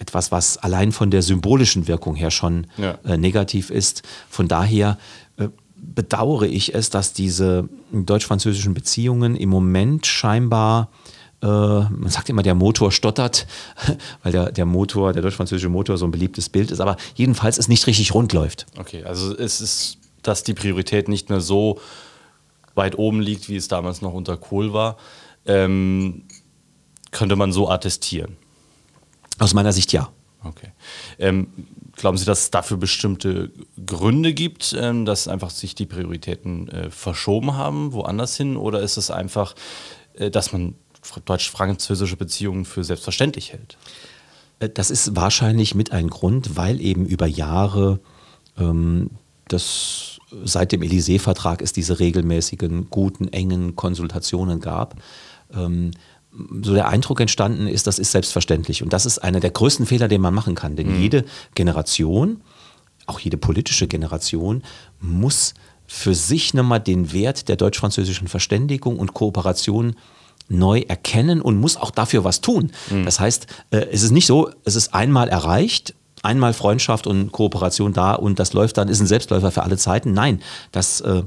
etwas, 0.00 0.32
was 0.32 0.56
allein 0.58 0.90
von 0.90 1.10
der 1.12 1.22
symbolischen 1.22 1.86
Wirkung 1.86 2.16
her 2.16 2.30
schon 2.32 2.66
Ja. 2.78 2.98
äh, 3.04 3.16
negativ 3.16 3.70
ist. 3.70 4.02
Von 4.28 4.48
daher 4.48 4.98
äh, 5.36 5.48
bedauere 5.76 6.46
ich 6.46 6.74
es, 6.74 6.90
dass 6.90 7.12
diese 7.12 7.68
deutsch-französischen 7.92 8.74
Beziehungen 8.74 9.36
im 9.36 9.50
Moment 9.50 10.06
scheinbar, 10.06 10.88
äh, 11.42 11.46
man 11.46 12.08
sagt 12.08 12.28
immer, 12.30 12.42
der 12.42 12.54
Motor 12.54 12.90
stottert, 12.92 13.46
weil 14.22 14.32
der, 14.32 14.50
der 14.52 14.64
Motor, 14.64 15.12
der 15.12 15.22
deutsch-französische 15.22 15.68
Motor 15.68 15.98
so 15.98 16.06
ein 16.06 16.10
beliebtes 16.10 16.48
Bild 16.48 16.70
ist, 16.70 16.80
aber 16.80 16.96
jedenfalls 17.14 17.58
es 17.58 17.68
nicht 17.68 17.86
richtig 17.86 18.14
rund 18.14 18.32
läuft. 18.32 18.66
Okay, 18.78 19.04
also 19.04 19.36
es 19.36 19.60
ist, 19.60 19.98
dass 20.22 20.42
die 20.42 20.54
Priorität 20.54 21.08
nicht 21.08 21.28
mehr 21.30 21.40
so 21.40 21.78
weit 22.74 22.96
oben 22.98 23.20
liegt, 23.20 23.48
wie 23.50 23.56
es 23.56 23.68
damals 23.68 24.00
noch 24.00 24.14
unter 24.14 24.36
Kohl 24.38 24.72
war, 24.72 24.96
ähm, 25.46 26.22
könnte 27.10 27.36
man 27.36 27.52
so 27.52 27.68
attestieren. 27.68 28.36
Aus 29.40 29.54
meiner 29.54 29.72
Sicht 29.72 29.92
ja. 29.92 30.10
Okay. 30.42 30.68
Ähm, 31.18 31.48
glauben 31.96 32.16
Sie, 32.16 32.24
dass 32.24 32.42
es 32.44 32.50
dafür 32.50 32.76
bestimmte 32.76 33.50
Gründe 33.84 34.32
gibt, 34.32 34.74
ähm, 34.78 35.04
dass 35.04 35.28
einfach 35.28 35.50
sich 35.50 35.74
die 35.74 35.86
Prioritäten 35.86 36.68
äh, 36.68 36.90
verschoben 36.90 37.56
haben, 37.56 37.92
woanders 37.92 38.36
hin? 38.36 38.56
Oder 38.56 38.80
ist 38.80 38.96
es 38.96 39.10
einfach, 39.10 39.54
äh, 40.14 40.30
dass 40.30 40.52
man 40.52 40.74
fr- 41.04 41.20
deutsch-französische 41.24 42.16
Beziehungen 42.16 42.64
für 42.64 42.84
selbstverständlich 42.84 43.52
hält? 43.52 43.76
Äh, 44.60 44.70
Das 44.70 44.90
ist 44.90 45.16
wahrscheinlich 45.16 45.74
mit 45.74 45.92
ein 45.92 46.08
Grund, 46.08 46.56
weil 46.56 46.80
eben 46.80 47.04
über 47.04 47.26
Jahre 47.26 48.00
ähm, 48.56 49.10
das 49.48 50.18
seit 50.44 50.70
dem 50.72 50.80
Élysée-Vertrag 50.82 51.60
es 51.60 51.72
diese 51.72 51.98
regelmäßigen, 51.98 52.88
guten, 52.88 53.28
engen 53.28 53.74
Konsultationen 53.74 54.60
gab. 54.60 54.94
Ähm, 55.52 55.90
so 56.62 56.74
der 56.74 56.88
Eindruck 56.88 57.20
entstanden 57.20 57.66
ist, 57.66 57.86
das 57.86 57.98
ist 57.98 58.12
selbstverständlich. 58.12 58.82
Und 58.82 58.92
das 58.92 59.06
ist 59.06 59.18
einer 59.18 59.40
der 59.40 59.50
größten 59.50 59.86
Fehler, 59.86 60.08
den 60.08 60.20
man 60.20 60.34
machen 60.34 60.54
kann. 60.54 60.76
Denn 60.76 61.00
jede 61.00 61.24
Generation, 61.54 62.40
auch 63.06 63.18
jede 63.20 63.36
politische 63.36 63.88
Generation, 63.88 64.62
muss 65.00 65.54
für 65.86 66.14
sich 66.14 66.54
nochmal 66.54 66.80
den 66.80 67.12
Wert 67.12 67.48
der 67.48 67.56
deutsch-französischen 67.56 68.28
Verständigung 68.28 68.98
und 68.98 69.12
Kooperation 69.12 69.96
neu 70.48 70.80
erkennen 70.80 71.40
und 71.40 71.58
muss 71.58 71.76
auch 71.76 71.90
dafür 71.90 72.22
was 72.24 72.40
tun. 72.40 72.70
Das 73.04 73.18
heißt, 73.18 73.46
äh, 73.70 73.86
es 73.90 74.02
ist 74.02 74.10
nicht 74.10 74.26
so, 74.26 74.50
es 74.64 74.76
ist 74.76 74.94
einmal 74.94 75.28
erreicht, 75.28 75.94
einmal 76.22 76.52
Freundschaft 76.52 77.06
und 77.06 77.32
Kooperation 77.32 77.92
da 77.92 78.14
und 78.14 78.38
das 78.38 78.52
läuft 78.52 78.76
dann, 78.76 78.88
ist 78.88 79.00
ein 79.00 79.06
Selbstläufer 79.06 79.50
für 79.50 79.62
alle 79.62 79.76
Zeiten. 79.78 80.12
Nein, 80.12 80.42
das 80.70 81.00
äh, 81.00 81.22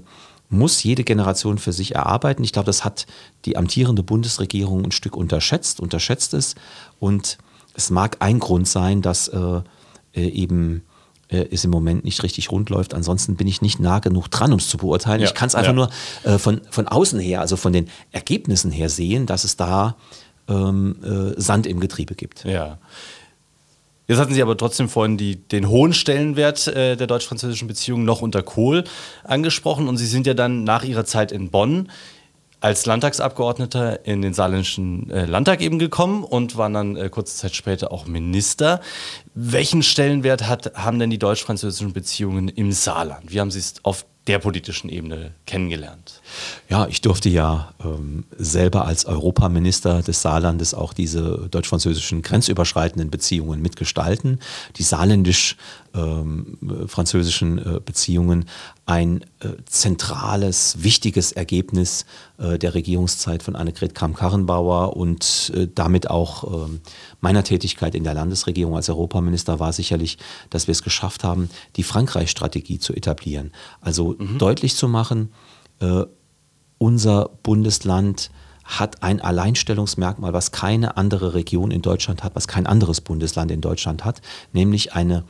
muss 0.54 0.84
jede 0.84 1.04
Generation 1.04 1.58
für 1.58 1.74
sich 1.74 1.96
erarbeiten. 1.96 2.44
Ich 2.44 2.54
glaube, 2.54 2.68
das 2.68 2.86
hat 2.86 3.06
die 3.46 3.58
amtierende 3.58 4.04
Bundesregierung 4.04 4.86
ein 4.86 4.92
Stück 4.92 5.16
unterschätzt, 5.16 5.80
unterschätzt 5.80 6.34
es. 6.34 6.56
Und 7.00 7.38
es 7.74 7.90
mag 7.90 8.18
ein 8.20 8.40
Grund 8.40 8.68
sein, 8.68 9.02
dass 9.02 9.28
äh, 9.28 9.62
äh, 10.14 10.28
eben 10.28 10.84
äh, 11.30 11.48
es 11.52 11.66
im 11.66 11.72
Moment 11.72 12.06
nicht 12.06 12.24
richtig 12.24 12.52
rund 12.52 12.70
läuft. 12.70 12.94
Ansonsten 12.94 13.36
bin 13.36 13.48
ich 13.48 13.62
nicht 13.62 13.80
nah 13.80 14.00
genug 14.00 14.30
dran, 14.30 14.54
um 14.54 14.60
es 14.60 14.70
zu 14.70 14.78
beurteilen. 14.78 15.22
Ja, 15.22 15.28
Ich 15.28 15.34
kann 15.34 15.48
es 15.48 15.56
einfach 15.56 15.72
ja. 15.72 15.74
nur 15.74 15.90
äh, 16.24 16.38
von, 16.38 16.62
von 16.70 16.88
außen 16.88 17.20
her, 17.20 17.42
also 17.42 17.58
von 17.58 17.74
den 17.74 17.90
Ergebnissen 18.12 18.72
her 18.72 18.90
sehen, 18.90 19.26
dass 19.26 19.44
es 19.44 19.58
da 19.58 19.96
ähm, 20.48 20.96
äh, 21.04 21.40
Sand 21.42 21.68
im 21.68 21.80
Getriebe 21.80 22.16
gibt. 22.16 22.44
Ja. 22.46 22.78
Jetzt 24.08 24.20
hatten 24.20 24.34
Sie 24.34 24.42
aber 24.42 24.58
trotzdem 24.58 24.90
vorhin 24.90 25.18
die, 25.18 25.38
den 25.38 25.70
hohen 25.70 25.94
Stellenwert 25.94 26.68
äh, 26.68 26.98
der 26.98 27.08
deutsch-französischen 27.08 27.68
Beziehungen 27.68 28.04
noch 28.04 28.22
unter 28.22 28.44
Kohl 28.44 28.84
angesprochen 29.24 29.88
und 29.88 29.98
Sie 29.98 30.06
sind 30.06 30.28
ja 30.28 30.34
dann 30.34 30.64
nach 30.64 30.84
Ihrer 30.84 31.06
Zeit 31.06 31.32
in 31.32 31.50
Bonn 31.50 31.90
als 32.64 32.86
Landtagsabgeordneter 32.86 34.06
in 34.06 34.22
den 34.22 34.34
saarländischen 34.34 35.10
äh, 35.10 35.26
Landtag 35.26 35.62
eben 35.62 35.80
gekommen 35.80 36.24
und 36.24 36.56
waren 36.56 36.74
dann 36.74 36.96
äh, 36.96 37.10
kurze 37.10 37.36
Zeit 37.36 37.56
später 37.56 37.92
auch 37.92 38.06
Minister. 38.06 38.80
Welchen 39.36 39.84
Stellenwert 39.84 40.48
hat, 40.48 40.74
haben 40.74 40.98
denn 40.98 41.10
die 41.10 41.20
deutsch-französischen 41.20 41.92
Beziehungen 41.92 42.48
im 42.48 42.72
Saarland? 42.72 43.34
Wie 43.34 43.42
haben 43.42 43.52
Sie 43.52 43.60
es 43.60 43.76
auf 43.84 44.06
der 44.28 44.40
politischen 44.40 44.88
Ebene 44.88 45.34
kennengelernt? 45.46 46.22
Ja, 46.70 46.88
ich 46.88 47.02
durfte 47.02 47.28
ja 47.30 47.74
ähm, 47.84 48.24
selber 48.38 48.86
als 48.86 49.06
Europaminister 49.06 50.02
des 50.02 50.22
Saarlandes 50.22 50.74
auch 50.74 50.94
diese 50.94 51.50
deutsch-französischen 51.52 52.22
grenzüberschreitenden 52.22 53.10
Beziehungen 53.10 53.62
mitgestalten. 53.62 54.40
Die 54.78 54.84
saarländisch-französischen 54.84 57.60
äh, 57.60 57.82
Beziehungen 57.84 58.46
ein 58.86 59.24
äh, 59.40 59.50
zentrales, 59.66 60.84
wichtiges 60.84 61.32
Ergebnis 61.32 62.06
äh, 62.38 62.60
der 62.60 62.74
Regierungszeit 62.74 63.44
von 63.44 63.56
Annegret 63.56 63.96
Kramp-Karrenbauer 63.96 64.98
und 64.98 65.52
äh, 65.56 65.68
damit 65.74 66.10
auch 66.10 66.68
ähm, 66.68 66.82
meiner 67.22 67.44
Tätigkeit 67.44 67.96
in 67.96 68.04
der 68.04 68.14
Landesregierung 68.14 68.76
als 68.76 68.90
Europaminister 68.90 69.60
war 69.60 69.72
sicherlich, 69.72 70.18
dass 70.50 70.68
wir 70.68 70.74
es 70.74 70.84
geschafft 70.84 71.24
haben, 71.24 71.50
die 71.78 71.84
Frankreich-Strategie 71.84 72.80
zu 72.80 72.94
etablieren. 72.94 73.52
Also 73.80 74.16
deutlich 74.38 74.76
zu 74.76 74.88
machen, 74.88 75.32
äh, 75.80 76.04
unser 76.84 77.30
Bundesland 77.44 78.30
hat 78.66 79.04
ein 79.04 79.22
Alleinstellungsmerkmal, 79.22 80.34
was 80.34 80.52
keine 80.52 80.98
andere 80.98 81.34
Region 81.34 81.72
in 81.72 81.82
Deutschland 81.82 82.26
hat, 82.26 82.36
was 82.36 82.50
kein 82.50 82.68
anderes 82.68 83.00
Bundesland 83.00 83.52
in 83.52 83.62
Deutschland 83.62 84.04
hat, 84.04 84.22
nämlich 84.52 84.94
eine 84.94 85.24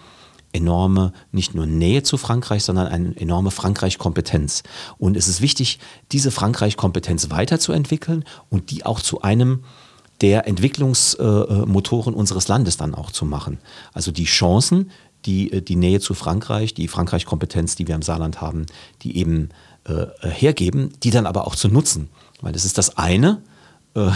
enorme, 0.52 1.14
nicht 1.32 1.54
nur 1.54 1.68
Nähe 1.68 2.02
zu 2.02 2.18
Frankreich, 2.18 2.64
sondern 2.64 2.88
eine 2.88 3.16
enorme 3.18 3.52
Frankreich-Kompetenz. 3.52 4.64
Und 4.98 5.16
es 5.16 5.28
ist 5.28 5.42
wichtig, 5.42 5.78
diese 6.12 6.32
Frankreich-Kompetenz 6.32 7.30
weiterzuentwickeln 7.30 8.24
und 8.50 8.72
die 8.72 8.84
auch 8.84 9.00
zu 9.00 9.22
einem 9.22 9.64
der 10.22 10.48
Entwicklungsmotoren 10.48 12.16
unseres 12.16 12.48
Landes 12.48 12.78
dann 12.78 12.96
auch 12.96 13.12
zu 13.12 13.26
machen. 13.26 13.60
Also 13.94 14.12
die 14.12 14.26
Chancen, 14.26 14.90
die 15.26 15.52
äh, 15.52 15.62
die 15.62 15.76
Nähe 15.76 16.00
zu 16.00 16.16
Frankreich, 16.16 16.74
die 16.74 16.88
Frankreich-Kompetenz, 16.88 17.76
die 17.76 17.88
wir 17.88 17.94
im 17.94 18.02
Saarland 18.02 18.42
haben, 18.42 18.66
die 19.04 19.18
eben 19.18 19.50
äh, 19.86 20.06
hergeben, 20.28 20.94
die 21.04 21.12
dann 21.12 21.26
aber 21.26 21.48
auch 21.48 21.56
zu 21.56 21.68
nutzen. 21.68 22.10
Weil 22.42 22.56
es 22.56 22.66
ist 22.66 22.78
das 22.78 22.98
eine, 22.98 23.42
äh, 23.96 24.08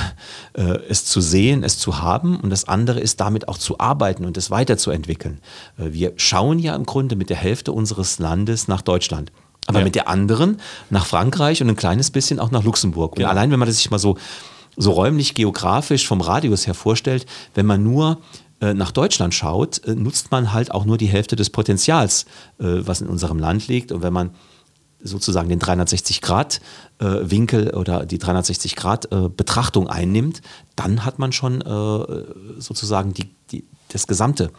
äh, 0.54 0.80
es 0.90 1.06
zu 1.06 1.22
sehen, 1.22 1.64
es 1.64 1.78
zu 1.78 2.00
haben 2.02 2.40
und 2.40 2.50
das 2.50 2.68
andere 2.68 3.00
ist 3.00 3.20
damit 3.20 3.48
auch 3.48 3.60
zu 3.60 3.80
arbeiten 3.80 4.26
und 4.26 4.36
es 4.36 4.50
weiterzuentwickeln. 4.50 5.40
Äh, 5.78 5.94
wir 5.94 6.14
schauen 6.18 6.58
ja 6.58 6.76
im 6.76 6.86
Grunde 6.86 7.16
mit 7.16 7.30
der 7.30 7.38
Hälfte 7.38 7.72
unseres 7.72 8.18
Landes 8.18 8.68
nach 8.68 8.82
Deutschland. 8.82 9.32
Aber 9.68 9.80
ja. 9.80 9.86
mit 9.86 9.96
der 9.96 10.08
anderen 10.08 10.60
nach 10.90 11.06
Frankreich 11.06 11.62
und 11.62 11.70
ein 11.70 11.76
kleines 11.76 12.10
bisschen 12.10 12.40
auch 12.40 12.50
nach 12.52 12.64
Luxemburg. 12.64 13.18
Und 13.18 13.22
ja. 13.22 13.28
allein, 13.28 13.52
wenn 13.52 13.60
man 13.60 13.68
das 13.68 13.78
sich 13.78 13.92
mal 13.92 14.00
so, 14.00 14.18
so 14.78 14.92
räumlich, 14.92 15.36
geografisch 15.36 16.08
vom 16.08 16.22
Radius 16.22 16.66
her 16.66 16.74
vorstellt, 16.74 17.26
wenn 17.54 17.66
man 17.66 17.84
nur 17.84 18.20
äh, 18.62 18.74
nach 18.74 18.92
Deutschland 18.92 19.36
schaut, 19.36 19.84
äh, 19.86 19.94
nutzt 19.94 20.32
man 20.32 20.54
halt 20.54 20.72
auch 20.72 20.86
nur 20.86 20.98
die 20.98 21.08
Hälfte 21.08 21.36
des 21.36 21.52
Potenzials, 21.52 22.26
äh, 22.60 22.64
was 22.66 23.02
in 23.02 23.08
unserem 23.08 23.38
Land 23.38 23.68
liegt. 23.68 23.92
Und 23.92 24.02
wenn 24.02 24.14
man 24.14 24.32
sozusagen 25.02 25.50
den 25.50 25.60
360-Grad-Winkel 25.60 27.74
oder 27.76 28.06
die 28.06 28.20
360-Grad-Betrachtung 28.20 29.90
einnimmt, 29.90 30.42
dann 30.76 31.04
hat 31.06 31.20
man 31.20 31.32
schon 31.32 31.64
sozusagen 32.58 33.14
die, 33.14 33.30
die, 33.52 33.64
das 33.90 34.08
gesamte 34.08 34.52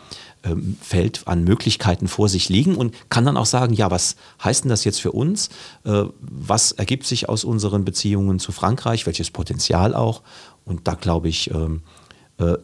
ähm, 0.45 0.77
Feld 0.81 1.23
an 1.27 1.45
Möglichkeiten 1.45 2.09
vor 2.09 2.29
sich 2.29 2.49
liegen 2.49 2.77
und 2.77 2.95
kann 3.11 3.25
dann 3.25 3.37
auch 3.37 3.47
sagen, 3.47 3.75
ja, 3.75 3.91
was 3.91 4.17
heißt 4.43 4.65
denn 4.65 4.71
das 4.71 4.85
jetzt 4.85 5.01
für 5.01 5.13
uns? 5.13 5.51
Was 5.83 6.73
ergibt 6.73 7.07
sich 7.07 7.29
aus 7.29 7.45
unseren 7.45 7.85
Beziehungen 7.85 8.39
zu 8.39 8.53
Frankreich? 8.53 9.07
Welches 9.07 9.31
Potenzial 9.31 9.95
auch? 9.95 10.23
Und 10.65 10.87
da 10.87 10.95
glaube 10.95 11.29
ich, 11.29 11.51
ähm, 11.51 11.77
äh, 11.77 11.81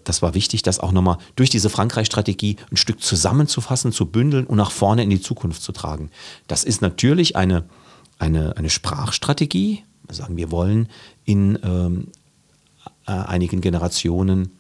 das 0.05 0.23
war 0.23 0.35
wichtig, 0.35 0.63
das 0.63 0.79
auch 0.79 0.93
nochmal 0.93 1.19
durch 1.35 1.51
diese 1.51 1.69
Frankreich-Strategie 1.69 2.57
ein 2.71 2.77
Stück 2.77 3.03
zusammenzufassen, 3.03 3.91
zu 3.91 4.07
bündeln 4.07 4.47
und 4.47 4.57
nach 4.57 4.71
vorne 4.71 5.03
in 5.03 5.11
die 5.11 5.21
Zukunft 5.21 5.63
zu 5.63 5.73
tragen. 5.73 6.11
Das 6.47 6.63
ist 6.63 6.81
natürlich 6.81 7.35
eine, 7.35 7.65
eine, 8.19 8.57
eine 8.57 8.71
Sprachstrategie. 8.71 9.83
Wir 10.07 10.15
sagen, 10.15 10.37
wir 10.37 10.51
wollen 10.51 10.89
in 11.25 11.59
ähm, 11.65 12.09
äh, 13.07 13.13
einigen 13.13 13.61
Generationen 13.61 14.53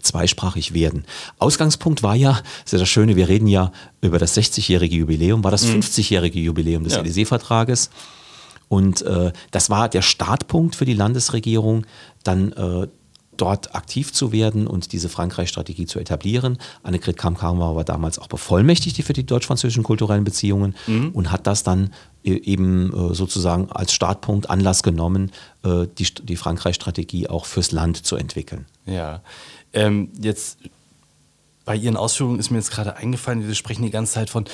zweisprachig 0.00 0.72
werden. 0.72 1.04
Ausgangspunkt 1.38 2.02
war 2.02 2.14
ja, 2.14 2.32
das 2.32 2.42
ist 2.66 2.72
ja 2.72 2.78
das 2.78 2.88
Schöne, 2.88 3.16
wir 3.16 3.28
reden 3.28 3.46
ja 3.46 3.72
über 4.00 4.18
das 4.18 4.36
60-jährige 4.36 4.96
Jubiläum, 4.96 5.44
war 5.44 5.50
das 5.50 5.66
mhm. 5.66 5.80
50-jährige 5.80 6.40
Jubiläum 6.40 6.84
des 6.84 6.94
ja. 6.94 7.02
Élysée-Vertrages. 7.02 7.90
Und 8.68 9.02
äh, 9.02 9.32
das 9.50 9.68
war 9.68 9.90
der 9.90 10.00
Startpunkt 10.00 10.76
für 10.76 10.86
die 10.86 10.94
Landesregierung, 10.94 11.84
dann 12.24 12.52
äh, 12.52 12.88
dort 13.42 13.74
aktiv 13.74 14.12
zu 14.12 14.30
werden 14.30 14.68
und 14.68 14.92
diese 14.92 15.08
Frankreich-Strategie 15.08 15.86
zu 15.86 15.98
etablieren. 15.98 16.58
Annegret 16.84 17.16
Kamm-Karren 17.16 17.58
war 17.58 17.82
damals 17.82 18.20
auch 18.20 18.28
Bevollmächtigte 18.28 19.02
für 19.02 19.14
die 19.14 19.26
deutsch-französischen 19.26 19.82
kulturellen 19.82 20.22
Beziehungen 20.22 20.76
mhm. 20.86 21.08
und 21.08 21.32
hat 21.32 21.48
das 21.48 21.64
dann 21.64 21.92
äh, 22.22 22.34
eben 22.34 22.92
äh, 22.92 23.14
sozusagen 23.14 23.68
als 23.72 23.92
Startpunkt 23.92 24.48
Anlass 24.48 24.84
genommen, 24.84 25.32
äh, 25.64 25.88
die, 25.98 26.04
die 26.22 26.36
Frankreich-Strategie 26.36 27.26
auch 27.26 27.46
fürs 27.46 27.72
Land 27.72 28.06
zu 28.06 28.14
entwickeln. 28.14 28.66
Ja, 28.86 29.22
ähm, 29.72 30.10
jetzt 30.20 30.58
bei 31.64 31.76
Ihren 31.76 31.96
Ausführungen 31.96 32.38
ist 32.38 32.50
mir 32.50 32.58
jetzt 32.58 32.70
gerade 32.70 32.96
eingefallen, 32.96 33.46
wir 33.46 33.54
sprechen 33.54 33.84
die 33.84 33.90
ganze 33.90 34.14
Zeit 34.14 34.30
von, 34.30 34.46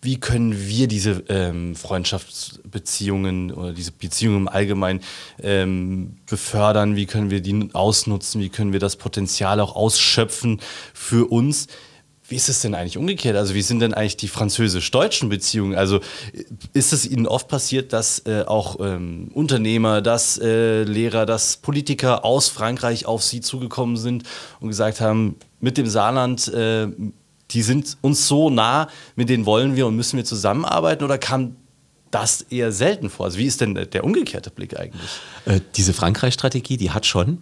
wie 0.00 0.18
können 0.18 0.66
wir 0.66 0.88
diese 0.88 1.22
ähm, 1.28 1.76
Freundschaftsbeziehungen 1.76 3.52
oder 3.52 3.72
diese 3.72 3.92
Beziehungen 3.92 4.38
im 4.38 4.48
Allgemeinen 4.48 5.00
ähm, 5.42 6.16
befördern, 6.26 6.96
wie 6.96 7.06
können 7.06 7.30
wir 7.30 7.40
die 7.40 7.70
ausnutzen, 7.72 8.40
wie 8.40 8.48
können 8.48 8.72
wir 8.72 8.80
das 8.80 8.96
Potenzial 8.96 9.60
auch 9.60 9.76
ausschöpfen 9.76 10.60
für 10.94 11.30
uns. 11.30 11.68
Wie 12.28 12.36
ist 12.36 12.48
es 12.48 12.60
denn 12.60 12.74
eigentlich 12.74 12.96
umgekehrt? 12.96 13.36
Also 13.36 13.54
wie 13.54 13.60
sind 13.60 13.80
denn 13.80 13.92
eigentlich 13.92 14.16
die 14.16 14.28
französisch-deutschen 14.28 15.28
Beziehungen? 15.28 15.74
Also 15.74 16.00
ist 16.72 16.94
es 16.94 17.04
Ihnen 17.04 17.26
oft 17.26 17.46
passiert, 17.46 17.92
dass 17.92 18.20
äh, 18.20 18.44
auch 18.46 18.76
ähm, 18.80 19.30
Unternehmer, 19.34 20.00
dass 20.00 20.38
äh, 20.38 20.84
Lehrer, 20.84 21.26
dass 21.26 21.58
Politiker 21.58 22.24
aus 22.24 22.48
Frankreich 22.48 23.04
auf 23.04 23.22
Sie 23.22 23.42
zugekommen 23.42 23.98
sind 23.98 24.22
und 24.60 24.68
gesagt 24.68 25.02
haben, 25.02 25.36
mit 25.62 25.78
dem 25.78 25.86
Saarland, 25.86 26.48
äh, 26.48 26.88
die 27.50 27.62
sind 27.62 27.96
uns 28.02 28.28
so 28.28 28.50
nah, 28.50 28.88
mit 29.16 29.30
denen 29.30 29.46
wollen 29.46 29.76
wir 29.76 29.86
und 29.86 29.96
müssen 29.96 30.18
wir 30.18 30.24
zusammenarbeiten? 30.24 31.04
Oder 31.04 31.16
kam 31.16 31.56
das 32.10 32.42
eher 32.42 32.72
selten 32.72 33.08
vor? 33.08 33.26
Also 33.26 33.38
wie 33.38 33.46
ist 33.46 33.62
denn 33.62 33.74
der 33.74 34.04
umgekehrte 34.04 34.50
Blick 34.50 34.78
eigentlich? 34.78 35.10
Äh, 35.46 35.60
diese 35.76 35.94
Frankreich-Strategie, 35.94 36.76
die 36.76 36.90
hat 36.90 37.06
schon 37.06 37.38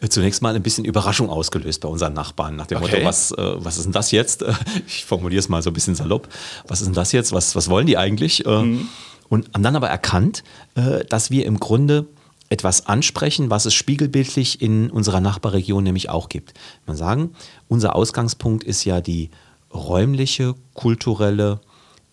äh, 0.00 0.08
zunächst 0.08 0.42
mal 0.42 0.54
ein 0.54 0.62
bisschen 0.62 0.84
Überraschung 0.84 1.30
ausgelöst 1.30 1.80
bei 1.80 1.88
unseren 1.88 2.12
Nachbarn 2.12 2.56
nach 2.56 2.66
dem 2.66 2.78
okay. 2.78 2.96
Motto, 2.96 3.04
was, 3.06 3.30
äh, 3.32 3.64
was 3.64 3.78
ist 3.78 3.84
denn 3.84 3.92
das 3.92 4.10
jetzt? 4.10 4.44
Ich 4.86 5.04
formuliere 5.04 5.38
es 5.38 5.48
mal 5.48 5.62
so 5.62 5.70
ein 5.70 5.74
bisschen 5.74 5.94
salopp. 5.94 6.28
Was 6.66 6.80
ist 6.80 6.86
denn 6.86 6.94
das 6.94 7.12
jetzt? 7.12 7.32
Was, 7.32 7.54
was 7.54 7.70
wollen 7.70 7.86
die 7.86 7.96
eigentlich? 7.96 8.44
Äh, 8.44 8.62
mhm. 8.62 8.88
Und 9.28 9.48
haben 9.54 9.62
dann 9.62 9.76
aber 9.76 9.88
erkannt, 9.88 10.42
äh, 10.74 11.04
dass 11.04 11.30
wir 11.30 11.46
im 11.46 11.60
Grunde 11.60 12.06
etwas 12.50 12.86
ansprechen, 12.86 13.48
was 13.48 13.64
es 13.64 13.74
spiegelbildlich 13.74 14.60
in 14.60 14.90
unserer 14.90 15.20
Nachbarregion 15.20 15.84
nämlich 15.84 16.10
auch 16.10 16.28
gibt. 16.28 16.52
Man 16.84 16.96
sagen, 16.96 17.32
unser 17.68 17.94
Ausgangspunkt 17.94 18.64
ist 18.64 18.84
ja 18.84 19.00
die 19.00 19.30
räumliche, 19.72 20.54
kulturelle, 20.74 21.60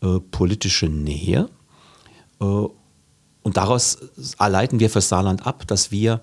äh, 0.01 0.19
politische 0.31 0.85
Nähe. 0.85 1.49
Äh, 2.39 2.45
und 2.45 3.57
daraus 3.57 3.97
erleiten 4.37 4.79
wir 4.79 4.89
fürs 4.89 5.09
Saarland 5.09 5.45
ab, 5.47 5.65
dass 5.67 5.91
wir 5.91 6.21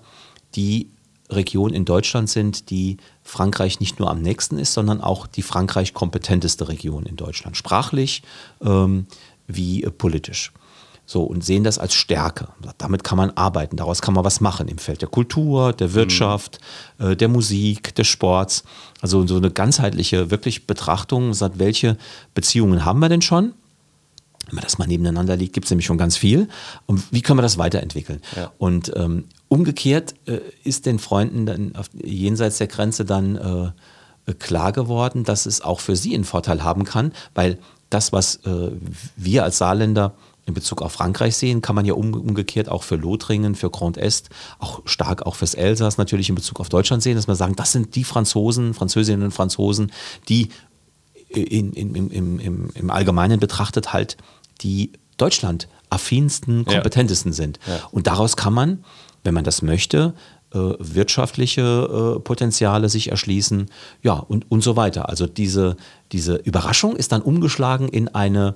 die 0.55 0.89
Region 1.29 1.73
in 1.73 1.83
Deutschland 1.83 2.29
sind, 2.29 2.69
die 2.69 2.97
Frankreich 3.23 3.79
nicht 3.79 3.99
nur 3.99 4.09
am 4.09 4.21
nächsten 4.21 4.57
ist, 4.57 4.73
sondern 4.73 5.01
auch 5.01 5.27
die 5.27 5.41
Frankreich 5.41 5.93
kompetenteste 5.93 6.69
Region 6.69 7.05
in 7.05 7.15
Deutschland, 7.15 7.57
sprachlich 7.57 8.21
ähm, 8.61 9.07
wie 9.47 9.83
äh, 9.83 9.91
politisch. 9.91 10.53
So, 11.07 11.23
und 11.23 11.43
sehen 11.43 11.63
das 11.63 11.77
als 11.77 11.93
Stärke. 11.93 12.47
Damit 12.79 13.03
kann 13.03 13.17
man 13.17 13.29
arbeiten, 13.31 13.77
daraus 13.77 14.01
kann 14.01 14.15
man 14.15 14.25
was 14.25 14.41
machen 14.41 14.67
im 14.67 14.79
Feld 14.79 15.01
der 15.01 15.09
Kultur, 15.09 15.71
der 15.71 15.93
Wirtschaft, 15.93 16.59
mhm. 16.97 17.11
äh, 17.11 17.15
der 17.15 17.27
Musik, 17.27 17.93
des 17.95 18.07
Sports. 18.07 18.63
Also 19.01 19.25
so 19.27 19.37
eine 19.37 19.51
ganzheitliche 19.51 20.31
wirklich 20.31 20.65
Betrachtung, 20.65 21.33
sagt, 21.33 21.59
welche 21.59 21.97
Beziehungen 22.33 22.85
haben 22.85 22.99
wir 22.99 23.09
denn 23.09 23.21
schon? 23.21 23.53
Wenn 24.47 24.55
man 24.55 24.63
das 24.63 24.77
mal 24.77 24.87
nebeneinander 24.87 25.35
liegt, 25.35 25.53
gibt 25.53 25.65
es 25.65 25.71
nämlich 25.71 25.85
schon 25.85 25.97
ganz 25.97 26.17
viel. 26.17 26.47
Und 26.85 27.03
wie 27.11 27.21
können 27.21 27.37
wir 27.37 27.43
das 27.43 27.57
weiterentwickeln? 27.57 28.21
Ja. 28.35 28.51
Und 28.57 28.91
ähm, 28.95 29.25
umgekehrt 29.47 30.15
äh, 30.27 30.39
ist 30.63 30.85
den 30.85 30.99
Freunden 30.99 31.45
dann 31.45 31.75
auf, 31.75 31.89
jenseits 31.93 32.57
der 32.57 32.67
Grenze 32.67 33.05
dann 33.05 33.73
äh, 34.27 34.33
klar 34.33 34.71
geworden, 34.71 35.23
dass 35.23 35.45
es 35.45 35.61
auch 35.61 35.79
für 35.79 35.95
sie 35.95 36.15
einen 36.15 36.23
Vorteil 36.23 36.63
haben 36.63 36.83
kann, 36.83 37.11
weil 37.35 37.59
das, 37.89 38.11
was 38.11 38.37
äh, 38.45 38.71
wir 39.15 39.43
als 39.43 39.59
Saarländer 39.59 40.13
in 40.45 40.53
Bezug 40.53 40.81
auf 40.81 40.91
Frankreich 40.91 41.35
sehen, 41.35 41.61
kann 41.61 41.75
man 41.75 41.85
ja 41.85 41.93
umgekehrt 41.93 42.69
auch 42.69 42.83
für 42.83 42.95
Lothringen, 42.95 43.55
für 43.55 43.71
Grand 43.71 43.97
Est, 43.97 44.29
auch 44.59 44.81
stark 44.85 45.25
auch 45.25 45.35
fürs 45.35 45.55
Elsass 45.55 45.97
natürlich 45.97 46.29
in 46.29 46.35
Bezug 46.35 46.59
auf 46.59 46.69
Deutschland 46.69 47.01
sehen, 47.01 47.15
dass 47.15 47.27
man 47.27 47.35
sagen, 47.35 47.55
das 47.55 47.71
sind 47.71 47.95
die 47.95 48.03
Franzosen, 48.03 48.73
Französinnen 48.73 49.23
und 49.23 49.31
Franzosen, 49.31 49.91
die 50.29 50.49
in, 51.29 51.73
in, 51.73 51.95
im, 51.95 52.39
im, 52.39 52.69
im 52.73 52.89
Allgemeinen 52.91 53.39
betrachtet 53.39 53.91
halt 53.91 54.17
die 54.61 54.91
Deutschland 55.17 55.67
affinsten, 55.89 56.65
kompetentesten 56.65 57.31
ja. 57.31 57.35
sind. 57.35 57.59
Ja. 57.67 57.79
Und 57.91 58.07
daraus 58.07 58.37
kann 58.37 58.53
man, 58.53 58.83
wenn 59.23 59.33
man 59.33 59.43
das 59.43 59.61
möchte, 59.61 60.13
äh, 60.53 60.57
wirtschaftliche 60.79 61.61
äh, 62.17 62.19
Potenziale 62.19 62.89
sich 62.89 63.11
erschließen, 63.11 63.69
ja, 64.03 64.13
und, 64.13 64.49
und 64.51 64.61
so 64.61 64.75
weiter. 64.75 65.09
Also 65.09 65.25
diese, 65.25 65.75
diese 66.11 66.35
Überraschung 66.35 66.95
ist 66.95 67.11
dann 67.11 67.21
umgeschlagen 67.21 67.87
in 67.89 68.09
eine 68.09 68.55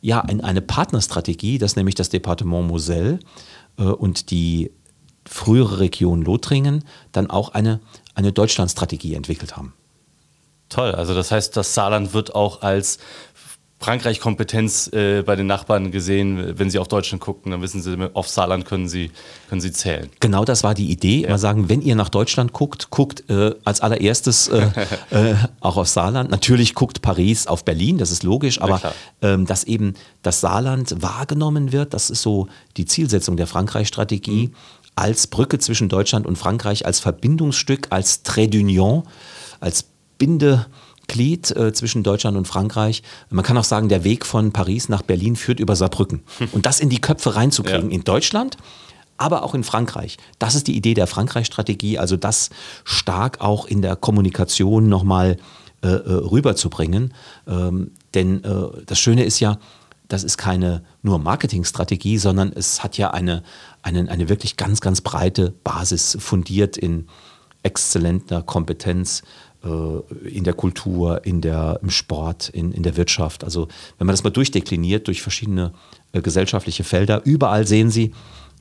ja, 0.00 0.20
in 0.20 0.40
eine 0.40 0.60
Partnerstrategie, 0.60 1.58
dass 1.58 1.76
nämlich 1.76 1.94
das 1.94 2.08
Departement 2.08 2.68
Moselle 2.68 3.18
äh, 3.78 3.82
und 3.82 4.30
die 4.30 4.70
frühere 5.26 5.80
Region 5.80 6.22
Lothringen 6.22 6.84
dann 7.12 7.30
auch 7.30 7.50
eine, 7.50 7.80
eine 8.14 8.32
Deutschlandstrategie 8.32 9.14
entwickelt 9.14 9.56
haben. 9.56 9.74
Toll, 10.68 10.92
also 10.92 11.14
das 11.14 11.30
heißt, 11.30 11.56
das 11.56 11.74
Saarland 11.74 12.12
wird 12.12 12.34
auch 12.34 12.62
als 12.62 12.98
Frankreich-Kompetenz 13.80 14.92
äh, 14.92 15.22
bei 15.22 15.36
den 15.36 15.46
Nachbarn 15.46 15.92
gesehen. 15.92 16.58
Wenn 16.58 16.68
sie 16.68 16.80
auf 16.80 16.88
Deutschland 16.88 17.22
gucken, 17.22 17.52
dann 17.52 17.62
wissen 17.62 17.80
sie, 17.80 17.96
auf 18.12 18.28
Saarland 18.28 18.64
können 18.64 18.88
sie, 18.88 19.12
können 19.48 19.60
sie 19.60 19.70
zählen. 19.70 20.10
Genau 20.18 20.44
das 20.44 20.64
war 20.64 20.74
die 20.74 20.90
Idee. 20.90 21.22
Ja. 21.22 21.30
Mal 21.30 21.38
sagen, 21.38 21.68
wenn 21.68 21.80
ihr 21.80 21.94
nach 21.94 22.08
Deutschland 22.08 22.52
guckt, 22.52 22.90
guckt 22.90 23.30
äh, 23.30 23.54
als 23.64 23.80
allererstes 23.80 24.48
äh, 24.48 24.68
äh 25.10 25.34
auch 25.60 25.76
auf 25.76 25.88
Saarland. 25.88 26.30
Natürlich 26.30 26.74
guckt 26.74 27.02
Paris 27.02 27.46
auf 27.46 27.64
Berlin, 27.64 27.98
das 27.98 28.10
ist 28.10 28.24
logisch, 28.24 28.60
aber 28.60 28.80
ähm, 29.22 29.46
dass 29.46 29.64
eben 29.64 29.94
das 30.22 30.40
Saarland 30.40 31.00
wahrgenommen 31.00 31.72
wird, 31.72 31.94
das 31.94 32.10
ist 32.10 32.22
so 32.22 32.48
die 32.76 32.84
Zielsetzung 32.84 33.36
der 33.36 33.46
Frankreich-Strategie. 33.46 34.48
Mhm 34.48 34.54
als 34.98 35.28
Brücke 35.28 35.60
zwischen 35.60 35.88
Deutschland 35.88 36.26
und 36.26 36.36
Frankreich, 36.36 36.84
als 36.84 36.98
Verbindungsstück, 36.98 37.86
als 37.90 38.24
Trait 38.24 38.52
d'Union, 38.52 39.04
als 39.60 39.84
Bindeglied 41.08 41.50
äh, 41.56 41.72
zwischen 41.72 42.02
Deutschland 42.02 42.36
und 42.36 42.46
Frankreich. 42.46 43.02
Man 43.30 43.44
kann 43.44 43.58
auch 43.58 43.64
sagen, 43.64 43.88
der 43.88 44.04
Weg 44.04 44.24
von 44.24 44.52
Paris 44.52 44.88
nach 44.88 45.02
Berlin 45.02 45.36
führt 45.36 45.58
über 45.58 45.74
Saarbrücken. 45.74 46.22
Und 46.52 46.66
das 46.66 46.80
in 46.80 46.88
die 46.88 47.00
Köpfe 47.00 47.34
reinzukriegen 47.34 47.90
Ja. 47.90 47.96
in 47.96 48.04
Deutschland, 48.04 48.56
aber 49.16 49.42
auch 49.42 49.54
in 49.54 49.64
Frankreich. 49.64 50.18
Das 50.38 50.54
ist 50.54 50.66
die 50.68 50.76
Idee 50.76 50.94
der 50.94 51.06
Frankreich-Strategie, 51.06 51.98
also 51.98 52.16
das 52.16 52.50
stark 52.84 53.40
auch 53.40 53.66
in 53.66 53.82
der 53.82 53.96
Kommunikation 53.96 54.88
nochmal 54.88 55.38
äh, 55.82 55.88
äh, 55.88 56.12
rüberzubringen. 56.12 57.14
Ähm, 57.46 57.92
denn 58.14 58.44
äh, 58.44 58.84
das 58.86 58.98
Schöne 58.98 59.24
ist 59.24 59.40
ja, 59.40 59.58
das 60.08 60.24
ist 60.24 60.38
keine 60.38 60.82
nur 61.02 61.18
Marketingstrategie, 61.18 62.18
sondern 62.18 62.52
es 62.52 62.82
hat 62.82 62.96
ja 62.96 63.10
eine, 63.10 63.42
eine, 63.82 64.10
eine 64.10 64.28
wirklich 64.28 64.56
ganz, 64.56 64.80
ganz 64.80 65.00
breite 65.00 65.52
Basis 65.64 66.16
fundiert 66.20 66.76
in 66.76 67.08
exzellenter 67.62 68.42
Kompetenz 68.42 69.22
in 70.24 70.44
der 70.44 70.54
Kultur, 70.54 71.24
in 71.24 71.40
der, 71.40 71.80
im 71.82 71.90
Sport, 71.90 72.48
in, 72.48 72.72
in 72.72 72.82
der 72.82 72.96
Wirtschaft. 72.96 73.42
Also 73.44 73.68
wenn 73.98 74.06
man 74.06 74.12
das 74.12 74.22
mal 74.22 74.30
durchdekliniert 74.30 75.06
durch 75.08 75.20
verschiedene 75.22 75.72
äh, 76.12 76.20
gesellschaftliche 76.20 76.84
Felder, 76.84 77.22
überall 77.24 77.66
sehen 77.66 77.90
Sie, 77.90 78.12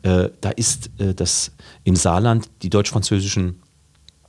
äh, 0.03 0.29
da 0.41 0.49
ist 0.49 0.89
äh, 0.99 1.13
das 1.13 1.51
im 1.83 1.95
Saarland 1.95 2.49
die 2.61 2.69
deutsch-französischen 2.69 3.61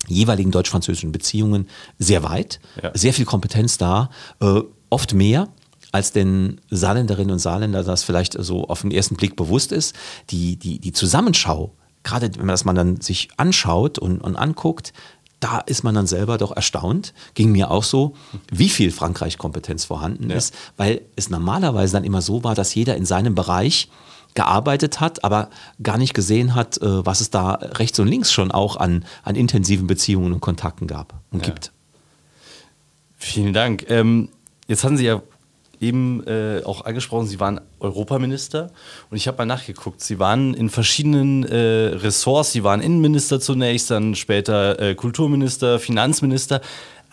jeweiligen 0.06 0.50
deutsch-französischen 0.50 1.12
Beziehungen 1.12 1.68
sehr 1.98 2.22
weit, 2.22 2.60
Ja. 2.82 2.90
sehr 2.94 3.12
viel 3.12 3.24
Kompetenz 3.24 3.76
da, 3.78 4.10
äh, 4.40 4.60
oft 4.90 5.12
mehr 5.14 5.48
als 5.92 6.12
den 6.12 6.60
Saarländerinnen 6.70 7.32
und 7.32 7.38
Saarländer 7.38 7.82
das 7.82 8.04
vielleicht 8.04 8.34
so 8.38 8.68
auf 8.68 8.82
den 8.82 8.90
ersten 8.90 9.16
Blick 9.16 9.36
bewusst 9.36 9.72
ist. 9.72 9.94
Die, 10.30 10.56
die, 10.56 10.78
die 10.78 10.92
Zusammenschau, 10.92 11.74
gerade 12.04 12.30
wenn 12.34 12.46
man 12.46 12.54
das 12.54 12.64
mal 12.64 12.74
dann 12.74 13.00
sich 13.00 13.28
anschaut 13.36 13.98
und, 13.98 14.20
und 14.20 14.36
anguckt, 14.36 14.92
da 15.40 15.60
ist 15.60 15.84
man 15.84 15.94
dann 15.94 16.06
selber 16.06 16.38
doch 16.38 16.54
erstaunt, 16.54 17.14
ging 17.34 17.52
mir 17.52 17.70
auch 17.70 17.84
so, 17.84 18.14
wie 18.50 18.68
viel 18.68 18.90
Frankreich-Kompetenz 18.90 19.84
vorhanden 19.84 20.30
ist, 20.30 20.54
weil 20.76 21.02
es 21.16 21.30
normalerweise 21.30 21.92
dann 21.92 22.04
immer 22.04 22.22
so 22.22 22.42
war, 22.44 22.54
dass 22.54 22.74
jeder 22.74 22.96
in 22.96 23.06
seinem 23.06 23.34
Bereich 23.34 23.88
gearbeitet 24.34 25.00
hat, 25.00 25.24
aber 25.24 25.50
gar 25.82 25.98
nicht 25.98 26.14
gesehen 26.14 26.54
hat, 26.54 26.78
äh, 26.78 27.06
was 27.06 27.20
es 27.20 27.30
da 27.30 27.54
rechts 27.54 27.98
und 27.98 28.08
links 28.08 28.32
schon 28.32 28.50
auch 28.50 28.76
an, 28.76 29.04
an 29.22 29.36
intensiven 29.36 29.86
Beziehungen 29.86 30.32
und 30.32 30.40
Kontakten 30.40 30.86
gab 30.86 31.14
und 31.30 31.42
gibt. 31.42 31.72
Vielen 33.16 33.52
Dank. 33.52 33.86
Ähm, 33.88 34.28
jetzt 34.68 34.84
hatten 34.84 34.96
Sie 34.96 35.06
ja 35.06 35.22
eben 35.80 36.26
äh, 36.26 36.62
auch 36.64 36.84
angesprochen, 36.84 37.26
Sie 37.26 37.40
waren 37.40 37.60
Europaminister 37.80 38.70
und 39.10 39.16
ich 39.16 39.28
habe 39.28 39.38
mal 39.38 39.46
nachgeguckt. 39.46 40.00
Sie 40.00 40.18
waren 40.18 40.54
in 40.54 40.70
verschiedenen 40.70 41.44
äh, 41.44 41.94
Ressorts. 41.94 42.52
Sie 42.52 42.64
waren 42.64 42.80
Innenminister 42.80 43.40
zunächst, 43.40 43.90
dann 43.90 44.14
später 44.14 44.80
äh, 44.80 44.94
Kulturminister, 44.94 45.78
Finanzminister. 45.78 46.60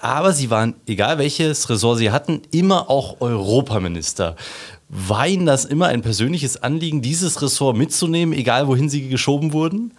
Aber 0.06 0.34
Sie 0.34 0.52
waren, 0.52 0.76
egal 0.86 1.18
welches 1.18 1.68
Ressort 1.68 1.98
Sie 1.98 2.12
hatten, 2.12 2.44
immer 2.52 2.92
auch 2.92 3.22
Europaminister. 3.22 4.36
War 4.88 5.28
Ihnen 5.28 5.48
das 5.48 5.66
immer 5.66 5.88
ein 5.88 6.04
persönliches 6.04 6.62
Anliegen, 6.62 7.02
dieses 7.02 7.42
Ressort 7.42 7.76
mitzunehmen, 7.76 8.32
egal 8.36 8.68
wohin 8.68 8.88
Sie 8.88 9.10
geschoben 9.10 9.52
wurden? 9.52 9.94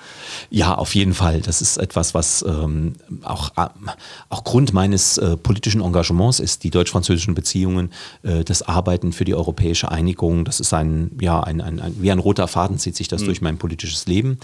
Ja, 0.48 0.76
auf 0.76 0.94
jeden 0.94 1.12
Fall. 1.12 1.40
Das 1.40 1.60
ist 1.60 1.76
etwas, 1.76 2.14
was 2.14 2.44
ähm, 2.46 2.94
auch, 3.24 3.50
ähm, 3.56 3.90
auch 4.28 4.44
Grund 4.44 4.72
meines 4.72 5.18
äh, 5.18 5.36
politischen 5.36 5.80
Engagements 5.80 6.38
ist, 6.38 6.62
die 6.62 6.70
deutsch-französischen 6.70 7.34
Beziehungen, 7.34 7.90
äh, 8.22 8.44
das 8.44 8.62
Arbeiten 8.62 9.12
für 9.12 9.24
die 9.24 9.34
europäische 9.34 9.90
Einigung. 9.90 10.44
Das 10.44 10.60
ist 10.60 10.72
ein, 10.72 11.10
ja, 11.20 11.40
ein, 11.40 11.60
ein, 11.60 11.80
ein, 11.80 11.96
wie 12.00 12.12
ein 12.12 12.20
roter 12.20 12.46
Faden 12.46 12.78
zieht 12.78 12.94
sich 12.94 13.08
das 13.08 13.24
durch 13.24 13.40
mein 13.40 13.58
politisches 13.58 14.06
Leben. 14.06 14.38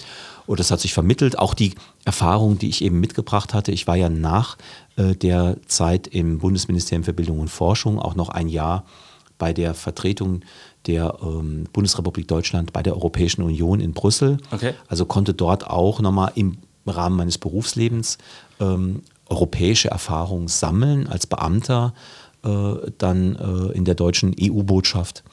Und 0.47 0.59
das 0.59 0.73
hat 0.73 0.81
sich 0.81 0.93
vermittelt. 0.93 1.39
Auch 1.39 1.55
die 1.55 1.75
Erfahrung, 2.05 2.59
die 2.59 2.69
ich 2.69 2.83
eben 2.83 2.99
mitgebracht 2.99 3.55
hatte. 3.55 3.71
Ich 3.71 3.87
war 3.87 3.95
ja 3.95 4.09
nach 4.09 4.57
äh, 4.57 4.59
der 4.97 5.57
Zeit 5.67 6.07
im 6.07 6.39
Bundesministerium 6.39 7.05
für 7.05 7.15
Bildung 7.15 7.41
und 7.41 7.49
Forschung 7.49 7.99
auch 7.99 8.15
noch 8.15 8.29
ein 8.29 8.49
Jahr 8.49 8.85
bei 9.39 9.53
der 9.53 9.75
Vertretung 9.75 10.43
der 10.87 11.19
ähm, 11.23 11.65
Bundesrepublik 11.73 12.29
Deutschland 12.29 12.73
bei 12.73 12.83
der 12.83 12.95
Europäischen 12.95 13.43
Union 13.43 13.81
in 13.81 13.93
Brüssel. 13.93 14.39
Okay. 14.51 14.75
Also 14.87 15.05
konnte 15.05 15.35
dort 15.35 15.67
auch 15.67 16.01
nochmal 16.01 16.33
im 16.35 16.59
Rahmen 16.87 17.17
meines 17.17 17.39
Berufslebens 17.39 18.19
ähm, 18.61 19.03
europäische 19.29 19.91
Erfahrungen 19.91 20.49
sammeln 20.49 21.07
als 21.07 21.27
Beamter, 21.27 21.95
äh, 22.45 22.75
dann 22.99 23.37
äh, 23.37 23.73
in 23.73 23.85
der 23.85 23.95
deutschen 23.95 24.35
EU-Botschaft. 24.39 25.25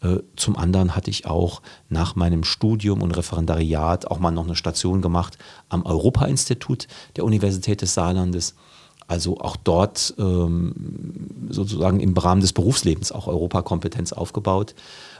Äh, 0.00 0.18
zum 0.36 0.56
anderen 0.56 0.94
hatte 0.94 1.10
ich 1.10 1.26
auch 1.26 1.60
nach 1.88 2.14
meinem 2.14 2.44
Studium 2.44 3.02
und 3.02 3.16
Referendariat 3.16 4.06
auch 4.06 4.18
mal 4.18 4.30
noch 4.30 4.44
eine 4.44 4.56
Station 4.56 5.02
gemacht 5.02 5.38
am 5.68 5.84
Europa-Institut 5.84 6.86
der 7.16 7.24
Universität 7.24 7.82
des 7.82 7.94
Saarlandes. 7.94 8.54
Also 9.08 9.40
auch 9.40 9.56
dort 9.56 10.14
ähm, 10.18 10.74
sozusagen 11.48 11.98
im 11.98 12.16
Rahmen 12.16 12.42
des 12.42 12.52
Berufslebens 12.52 13.10
auch 13.10 13.26
Europakompetenz 13.26 14.12
aufgebaut. 14.12 14.74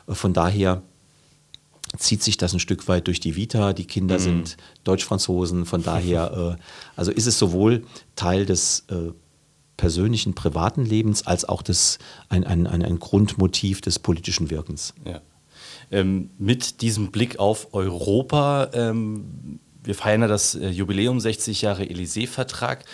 Äh, 0.06 0.14
Von 0.14 0.34
daher 0.34 0.82
zieht 1.96 2.22
sich 2.22 2.36
das 2.36 2.52
ein 2.52 2.60
Stück 2.60 2.86
weit 2.86 3.06
durch 3.06 3.18
die 3.18 3.34
Vita. 3.34 3.72
Die 3.72 3.86
Kinder 3.86 4.18
sind 4.18 4.58
Deutsch-Franzosen, 4.84 5.64
von 5.64 5.82
daher, 5.82 6.56
äh, 6.58 6.62
also 6.96 7.10
ist 7.10 7.26
es 7.26 7.38
sowohl 7.38 7.86
Teil 8.14 8.44
des 8.44 8.84
äh, 8.90 9.12
persönlichen, 9.78 10.34
privaten 10.34 10.84
Lebens 10.84 11.26
als 11.26 11.46
auch 11.46 11.62
des, 11.62 11.98
ein, 12.28 12.44
ein, 12.44 12.66
ein, 12.66 12.84
ein 12.84 12.98
Grundmotiv 12.98 13.80
des 13.80 13.98
politischen 13.98 14.50
Wirkens. 14.50 14.92
Ja. 15.06 15.22
Ähm, 15.90 16.28
mit 16.36 16.82
diesem 16.82 17.10
Blick 17.10 17.38
auf 17.38 17.72
Europa, 17.72 18.68
ähm, 18.74 19.60
wir 19.82 19.94
feiern 19.94 20.20
ja 20.20 20.26
das 20.26 20.54
äh, 20.54 20.68
Jubiläum 20.68 21.20
60 21.20 21.62
Jahre 21.62 21.84
Élysée-Vertrag. 21.84 22.84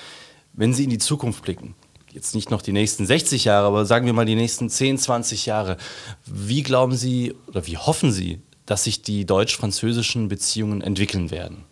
Wenn 0.54 0.72
Sie 0.72 0.84
in 0.84 0.90
die 0.90 0.98
Zukunft 0.98 1.42
blicken, 1.42 1.74
jetzt 2.12 2.34
nicht 2.34 2.50
noch 2.50 2.62
die 2.62 2.72
nächsten 2.72 3.06
60 3.06 3.44
Jahre, 3.44 3.66
aber 3.66 3.84
sagen 3.84 4.06
wir 4.06 4.12
mal 4.12 4.24
die 4.24 4.36
nächsten 4.36 4.70
10, 4.70 4.98
20 4.98 5.46
Jahre, 5.46 5.76
wie 6.24 6.62
glauben 6.62 6.96
Sie 6.96 7.34
oder 7.48 7.66
wie 7.66 7.76
hoffen 7.76 8.12
Sie, 8.12 8.40
dass 8.66 8.84
sich 8.84 9.02
die 9.02 9.26
deutsch-französischen 9.26 10.28
Beziehungen 10.28 10.80
entwickeln 10.80 11.30
werden? 11.30 11.64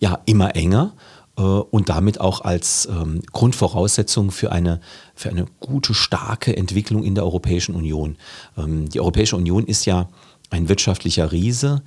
ja, 0.00 0.18
immer 0.24 0.56
enger 0.56 0.94
äh, 1.36 1.42
und 1.42 1.88
damit 1.88 2.20
auch 2.20 2.40
als 2.40 2.86
ähm, 2.86 3.20
Grundvoraussetzung 3.32 4.32
für 4.32 4.50
eine, 4.50 4.80
für 5.14 5.28
eine 5.28 5.46
gute, 5.60 5.94
starke 5.94 6.56
Entwicklung 6.56 7.04
in 7.04 7.14
der 7.14 7.24
Europäischen 7.24 7.76
Union. 7.76 8.16
Ähm, 8.58 8.88
die 8.88 8.98
Europäische 8.98 9.36
Union 9.36 9.64
ist 9.66 9.84
ja 9.84 10.08
ein 10.48 10.68
wirtschaftlicher 10.68 11.30
Riese, 11.30 11.82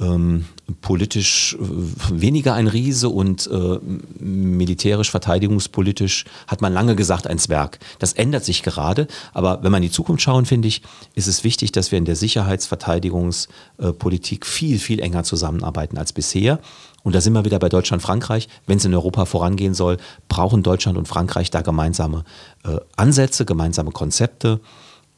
ähm, 0.00 0.44
politisch 0.80 1.56
äh, 1.60 2.20
weniger 2.20 2.54
ein 2.54 2.66
Riese 2.66 3.08
und 3.08 3.48
äh, 3.48 3.78
militärisch, 4.18 5.10
verteidigungspolitisch 5.10 6.24
hat 6.46 6.60
man 6.60 6.72
lange 6.72 6.94
gesagt 6.94 7.26
ein 7.26 7.38
Zwerg. 7.38 7.78
Das 7.98 8.12
ändert 8.12 8.44
sich 8.44 8.62
gerade, 8.62 9.08
aber 9.32 9.62
wenn 9.62 9.72
man 9.72 9.82
in 9.82 9.88
die 9.88 9.94
Zukunft 9.94 10.22
schauen, 10.22 10.46
finde 10.46 10.68
ich, 10.68 10.82
ist 11.14 11.26
es 11.26 11.44
wichtig, 11.44 11.72
dass 11.72 11.90
wir 11.90 11.98
in 11.98 12.04
der 12.04 12.16
Sicherheits-, 12.16 12.66
Verteidigungspolitik 12.66 14.46
viel, 14.46 14.78
viel 14.78 15.00
enger 15.00 15.24
zusammenarbeiten 15.24 15.98
als 15.98 16.12
bisher. 16.12 16.60
Und 17.02 17.14
da 17.14 17.20
sind 17.20 17.32
wir 17.32 17.44
wieder 17.44 17.58
bei 17.58 17.68
Deutschland, 17.68 18.02
Frankreich. 18.02 18.48
Wenn 18.66 18.78
es 18.78 18.84
in 18.84 18.94
Europa 18.94 19.24
vorangehen 19.24 19.74
soll, 19.74 19.96
brauchen 20.28 20.62
Deutschland 20.62 20.98
und 20.98 21.08
Frankreich 21.08 21.50
da 21.50 21.62
gemeinsame 21.62 22.24
äh, 22.64 22.76
Ansätze, 22.96 23.44
gemeinsame 23.44 23.92
Konzepte. 23.92 24.60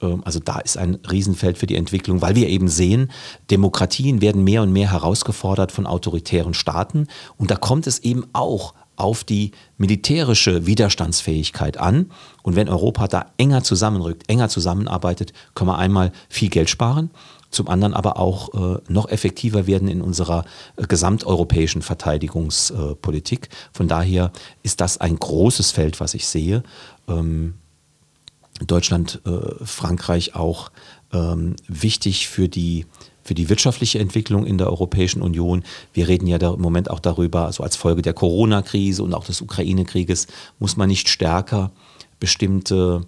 Ähm, 0.00 0.22
Also 0.24 0.40
da 0.40 0.58
ist 0.60 0.76
ein 0.76 0.98
Riesenfeld 1.10 1.58
für 1.58 1.66
die 1.66 1.76
Entwicklung, 1.76 2.22
weil 2.22 2.34
wir 2.34 2.48
eben 2.48 2.68
sehen, 2.68 3.10
Demokratien 3.50 4.20
werden 4.20 4.44
mehr 4.44 4.62
und 4.62 4.72
mehr 4.72 4.90
herausgefordert 4.90 5.72
von 5.72 5.86
autoritären 5.86 6.54
Staaten. 6.54 7.06
Und 7.36 7.50
da 7.50 7.56
kommt 7.56 7.86
es 7.86 8.00
eben 8.00 8.24
auch 8.32 8.74
auf 8.96 9.24
die 9.24 9.52
militärische 9.78 10.66
Widerstandsfähigkeit 10.66 11.78
an. 11.78 12.10
Und 12.42 12.54
wenn 12.54 12.68
Europa 12.68 13.08
da 13.08 13.26
enger 13.38 13.62
zusammenrückt, 13.62 14.28
enger 14.28 14.50
zusammenarbeitet, 14.50 15.32
können 15.54 15.70
wir 15.70 15.78
einmal 15.78 16.12
viel 16.28 16.50
Geld 16.50 16.68
sparen, 16.68 17.10
zum 17.50 17.68
anderen 17.68 17.94
aber 17.94 18.18
auch 18.18 18.52
äh, 18.52 18.78
noch 18.88 19.08
effektiver 19.08 19.66
werden 19.66 19.88
in 19.88 20.02
unserer 20.02 20.44
äh, 20.76 20.86
gesamteuropäischen 20.86 21.82
Verteidigungspolitik. 21.82 23.48
Von 23.72 23.88
daher 23.88 24.32
ist 24.62 24.82
das 24.82 24.98
ein 24.98 25.16
großes 25.16 25.70
Feld, 25.70 25.98
was 25.98 26.12
ich 26.14 26.26
sehe. 26.28 26.62
Ähm, 27.08 27.54
Deutschland, 28.66 29.20
äh, 29.26 29.64
Frankreich 29.64 30.34
auch 30.34 30.70
ähm, 31.12 31.56
wichtig 31.66 32.28
für 32.28 32.48
die, 32.48 32.86
für 33.22 33.34
die 33.34 33.48
wirtschaftliche 33.48 33.98
Entwicklung 33.98 34.46
in 34.46 34.58
der 34.58 34.68
Europäischen 34.68 35.22
Union. 35.22 35.64
Wir 35.92 36.08
reden 36.08 36.26
ja 36.26 36.38
da 36.38 36.54
im 36.54 36.60
Moment 36.60 36.90
auch 36.90 37.00
darüber, 37.00 37.46
also 37.46 37.62
als 37.62 37.76
Folge 37.76 38.02
der 38.02 38.14
Corona-Krise 38.14 39.02
und 39.02 39.14
auch 39.14 39.24
des 39.24 39.40
Ukraine-Krieges 39.40 40.26
muss 40.58 40.76
man 40.76 40.88
nicht 40.88 41.08
stärker 41.08 41.72
bestimmte, 42.18 43.06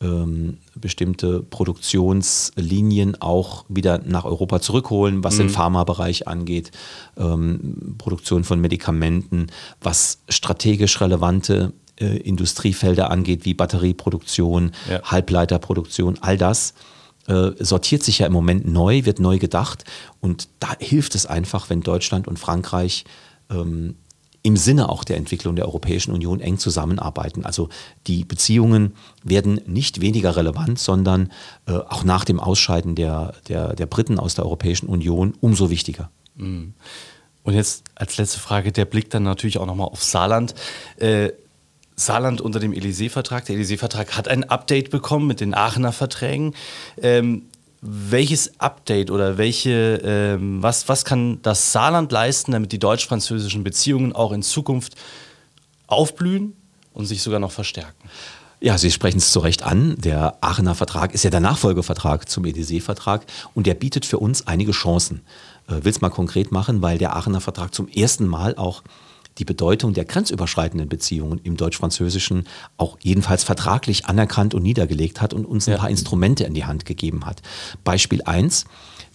ähm, 0.00 0.58
bestimmte 0.74 1.42
Produktionslinien 1.42 3.20
auch 3.20 3.64
wieder 3.68 4.00
nach 4.04 4.24
Europa 4.24 4.60
zurückholen, 4.60 5.24
was 5.24 5.38
den 5.38 5.48
Pharmabereich 5.48 6.28
angeht, 6.28 6.72
ähm, 7.16 7.94
Produktion 7.98 8.44
von 8.44 8.60
Medikamenten, 8.60 9.46
was 9.80 10.20
strategisch 10.28 11.00
relevante 11.00 11.72
äh, 12.00 12.16
Industriefelder 12.18 13.10
angeht, 13.10 13.44
wie 13.44 13.54
Batterieproduktion, 13.54 14.72
Ja. 14.88 15.02
Halbleiterproduktion, 15.02 16.18
all 16.20 16.36
das 16.36 16.74
äh, 17.28 17.52
sortiert 17.58 18.02
sich 18.02 18.20
ja 18.20 18.26
im 18.26 18.32
Moment 18.32 18.66
neu, 18.66 19.04
wird 19.04 19.20
neu 19.20 19.38
gedacht. 19.38 19.84
Und 20.20 20.48
da 20.60 20.74
hilft 20.78 21.14
es 21.14 21.26
einfach, 21.26 21.70
wenn 21.70 21.82
Deutschland 21.82 22.26
und 22.26 22.38
Frankreich 22.38 23.04
ähm, 23.50 23.96
im 24.42 24.56
Sinne 24.56 24.88
auch 24.88 25.04
der 25.04 25.16
Entwicklung 25.16 25.56
der 25.56 25.66
Europäischen 25.66 26.12
Union 26.12 26.40
eng 26.40 26.58
zusammenarbeiten. 26.58 27.44
Also 27.44 27.68
die 28.06 28.24
Beziehungen 28.24 28.94
werden 29.22 29.60
nicht 29.66 30.00
weniger 30.00 30.36
relevant, 30.36 30.78
sondern 30.78 31.30
äh, 31.66 31.72
auch 31.72 32.04
nach 32.04 32.24
dem 32.24 32.40
Ausscheiden 32.40 32.94
der, 32.94 33.34
der, 33.48 33.74
der 33.74 33.86
Briten 33.86 34.18
aus 34.18 34.34
der 34.34 34.44
Europäischen 34.46 34.86
Union 34.86 35.34
umso 35.40 35.70
wichtiger. 35.70 36.10
Mhm. 36.36 36.72
Und 37.42 37.54
jetzt 37.54 37.84
als 37.94 38.16
letzte 38.16 38.38
Frage 38.38 38.72
der 38.72 38.84
Blick 38.84 39.10
dann 39.10 39.22
natürlich 39.22 39.58
auch 39.58 39.66
nochmal 39.66 39.88
auf 39.88 40.02
Saarland. 40.02 40.54
Äh, 40.96 41.30
Saarland 41.98 42.40
unter 42.40 42.60
dem 42.60 42.72
Élysée-Vertrag. 42.72 43.44
Der 43.46 43.56
Élysée-Vertrag 43.56 44.16
hat 44.16 44.28
ein 44.28 44.44
Update 44.44 44.90
bekommen 44.90 45.26
mit 45.26 45.40
den 45.40 45.54
Aachener 45.54 45.92
Verträgen. 45.92 46.54
Ähm, 47.02 47.46
welches 47.80 48.58
Update 48.60 49.10
oder 49.10 49.38
welche, 49.38 50.00
ähm, 50.04 50.62
was, 50.62 50.88
was 50.88 51.04
kann 51.04 51.40
das 51.42 51.72
Saarland 51.72 52.10
leisten, 52.10 52.52
damit 52.52 52.72
die 52.72 52.78
deutsch-französischen 52.78 53.64
Beziehungen 53.64 54.12
auch 54.12 54.32
in 54.32 54.42
Zukunft 54.42 54.94
aufblühen 55.86 56.54
und 56.92 57.06
sich 57.06 57.22
sogar 57.22 57.40
noch 57.40 57.52
verstärken? 57.52 58.08
Ja, 58.60 58.76
Sie 58.76 58.90
sprechen 58.90 59.18
es 59.18 59.30
zu 59.30 59.38
Recht 59.38 59.62
an. 59.62 59.96
Der 59.98 60.38
Aachener 60.40 60.74
Vertrag 60.74 61.14
ist 61.14 61.22
ja 61.22 61.30
der 61.30 61.38
Nachfolgevertrag 61.40 62.28
zum 62.28 62.44
Élysée-Vertrag 62.44 63.24
und 63.54 63.68
der 63.68 63.74
bietet 63.74 64.04
für 64.04 64.18
uns 64.18 64.48
einige 64.48 64.72
Chancen. 64.72 65.22
Äh, 65.68 65.84
Will 65.84 65.92
es 65.92 66.00
mal 66.00 66.10
konkret 66.10 66.50
machen, 66.50 66.82
weil 66.82 66.98
der 66.98 67.14
Aachener 67.14 67.40
Vertrag 67.40 67.72
zum 67.74 67.86
ersten 67.86 68.26
Mal 68.26 68.56
auch 68.56 68.82
die 69.38 69.44
Bedeutung 69.44 69.94
der 69.94 70.04
grenzüberschreitenden 70.04 70.88
Beziehungen 70.88 71.40
im 71.42 71.56
Deutsch-Französischen 71.56 72.44
auch 72.76 72.98
jedenfalls 73.02 73.44
vertraglich 73.44 74.06
anerkannt 74.06 74.54
und 74.54 74.62
niedergelegt 74.62 75.20
hat 75.20 75.32
und 75.32 75.46
uns 75.46 75.68
ein 75.68 75.72
ja. 75.72 75.78
paar 75.78 75.90
Instrumente 75.90 76.44
in 76.44 76.54
die 76.54 76.64
Hand 76.64 76.84
gegeben 76.84 77.24
hat. 77.26 77.42
Beispiel 77.84 78.22
1, 78.22 78.64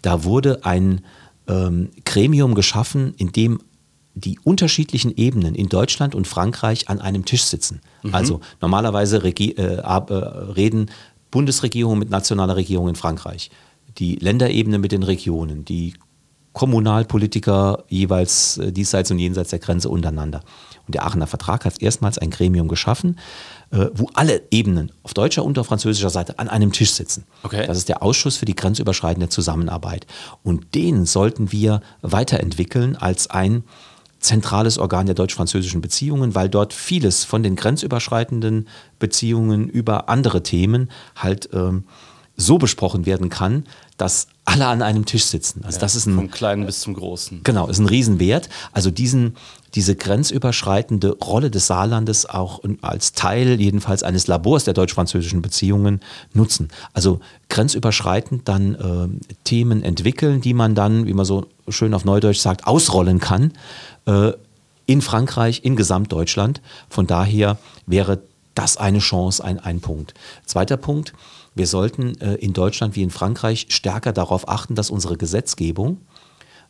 da 0.02 0.24
wurde 0.24 0.66
ein 0.66 1.02
ähm, 1.48 1.92
Gremium 2.06 2.56
geschaffen, 2.56 3.14
in 3.18 3.32
dem 3.32 3.60
die 4.16 4.40
unterschiedlichen 4.44 5.16
Ebenen 5.16 5.56
in 5.56 5.70
Deutschland 5.70 6.14
und 6.14 6.28
Frankreich 6.28 6.88
an 6.88 7.00
einem 7.00 7.26
Tisch 7.26 7.44
sitzen. 7.44 7.82
Mhm. 8.04 8.14
Also 8.14 8.42
normalerweise 8.62 9.24
regi 9.24 9.52
äh, 9.52 9.78
äh, 9.78 10.14
reden 10.14 10.92
Bundesregierungen 11.32 11.98
mit 11.98 12.12
nationaler 12.12 12.56
Regierung 12.56 12.90
in 12.90 12.96
Frankreich, 12.96 13.50
die 13.98 14.16
Länderebene 14.16 14.78
mit 14.78 14.92
den 14.92 15.02
Regionen, 15.02 15.66
die 15.66 15.96
Kommunalpolitiker 16.54 17.84
jeweils 17.90 18.58
äh, 18.58 18.72
diesseits 18.72 19.12
und 19.12 19.20
jenseits 19.20 19.50
der 19.50 19.60
Grenze 19.60 19.90
untereinander. 19.90 20.42
Und 20.86 20.96
der 20.96 21.06
Aachener 21.06 21.28
Vertrag 21.28 21.66
hat 21.66 21.82
erstmals 21.82 22.18
ein 22.18 22.30
Gremium 22.30 22.68
geschaffen, 22.68 23.20
äh, 23.72 23.88
wo 23.94 24.10
alle 24.14 24.44
Ebenen 24.52 24.92
auf 25.02 25.14
deutscher 25.14 25.44
und 25.44 25.58
auf 25.58 25.68
französischer 25.68 26.10
Seite 26.10 26.40
an 26.40 26.50
einem 26.50 26.72
Tisch 26.72 26.92
sitzen. 26.92 27.26
Okay. 27.44 27.66
Das 27.66 27.78
ist 27.78 27.90
der 27.90 28.04
Ausschuss 28.04 28.38
für 28.38 28.46
die 28.46 28.56
grenzüberschreitende 28.56 29.30
Zusammenarbeit. 29.30 30.06
Und 30.44 30.76
den 30.76 31.06
sollten 31.06 31.52
wir 31.52 31.82
weiterentwickeln 32.02 32.96
als 32.96 33.30
ein 33.30 33.64
zentrales 34.20 34.78
Organ 34.78 35.06
der 35.06 35.16
deutsch-französischen 35.16 35.82
Beziehungen, 35.82 36.34
weil 36.36 36.50
dort 36.50 36.74
vieles 36.74 37.24
von 37.26 37.44
den 37.44 37.56
grenzüberschreitenden 37.56 38.68
Beziehungen 39.00 39.68
über 39.68 40.08
andere 40.08 40.44
Themen 40.44 40.90
halt 41.16 41.50
ähm, 41.54 41.86
so 42.36 42.58
besprochen 42.58 43.06
werden 43.06 43.30
kann, 43.30 43.66
dass 43.98 44.28
alle 44.46 44.68
an 44.68 44.82
einem 44.82 45.06
Tisch 45.06 45.26
sitzen. 45.26 45.64
Also 45.64 45.78
ja, 45.78 45.82
das 45.82 45.96
ist 45.96 46.06
ein, 46.06 46.16
vom 46.16 46.32
Kleinen 46.32 46.66
bis 46.66 46.82
zum 46.82 46.94
Großen. 46.94 47.42
Genau, 47.44 47.68
ist 47.68 47.80
ein 47.80 47.88
Riesenwert. 47.88 48.50
Also 48.74 48.92
diesen, 48.92 49.36
diese 49.74 49.96
grenzüberschreitende 49.96 51.18
Rolle 51.18 51.50
des 51.50 51.68
Saarlandes 51.68 52.30
auch 52.30 52.62
als 52.82 53.14
Teil 53.14 53.60
jedenfalls 53.60 54.04
eines 54.04 54.28
Labors 54.28 54.66
der 54.66 54.74
deutsch-französischen 54.74 55.42
Beziehungen 55.42 56.02
nutzen. 56.34 56.70
Also 56.94 57.22
grenzüberschreitend 57.50 58.48
dann 58.48 58.76
äh, 58.76 59.36
Themen 59.46 59.82
entwickeln, 59.82 60.42
die 60.42 60.54
man 60.54 60.76
dann, 60.76 61.08
wie 61.08 61.14
man 61.14 61.26
so 61.26 61.48
schön 61.70 61.94
auf 61.94 62.04
Neudeutsch 62.04 62.40
sagt, 62.40 62.68
ausrollen 62.68 63.20
kann 63.20 63.54
äh, 64.06 64.34
in 64.86 65.02
Frankreich, 65.02 65.62
in 65.64 65.78
Gesamtdeutschland. 65.78 66.62
Von 66.90 67.08
daher 67.08 67.58
wäre 67.86 68.20
das 68.56 68.78
eine 68.78 69.00
Chance, 69.00 69.44
ein, 69.44 69.60
ein 69.60 69.80
Punkt. 69.80 70.14
Zweiter 70.46 70.78
Punkt, 70.78 71.14
wir 71.56 71.68
sollten 71.68 72.20
äh, 72.20 72.36
in 72.36 72.54
Deutschland 72.54 72.96
wie 72.96 73.04
in 73.04 73.10
Frankreich 73.10 73.68
stärker 73.70 74.14
darauf 74.14 74.48
achten, 74.48 74.76
dass 74.76 74.90
unsere 74.90 75.18
Gesetzgebung, 75.18 76.02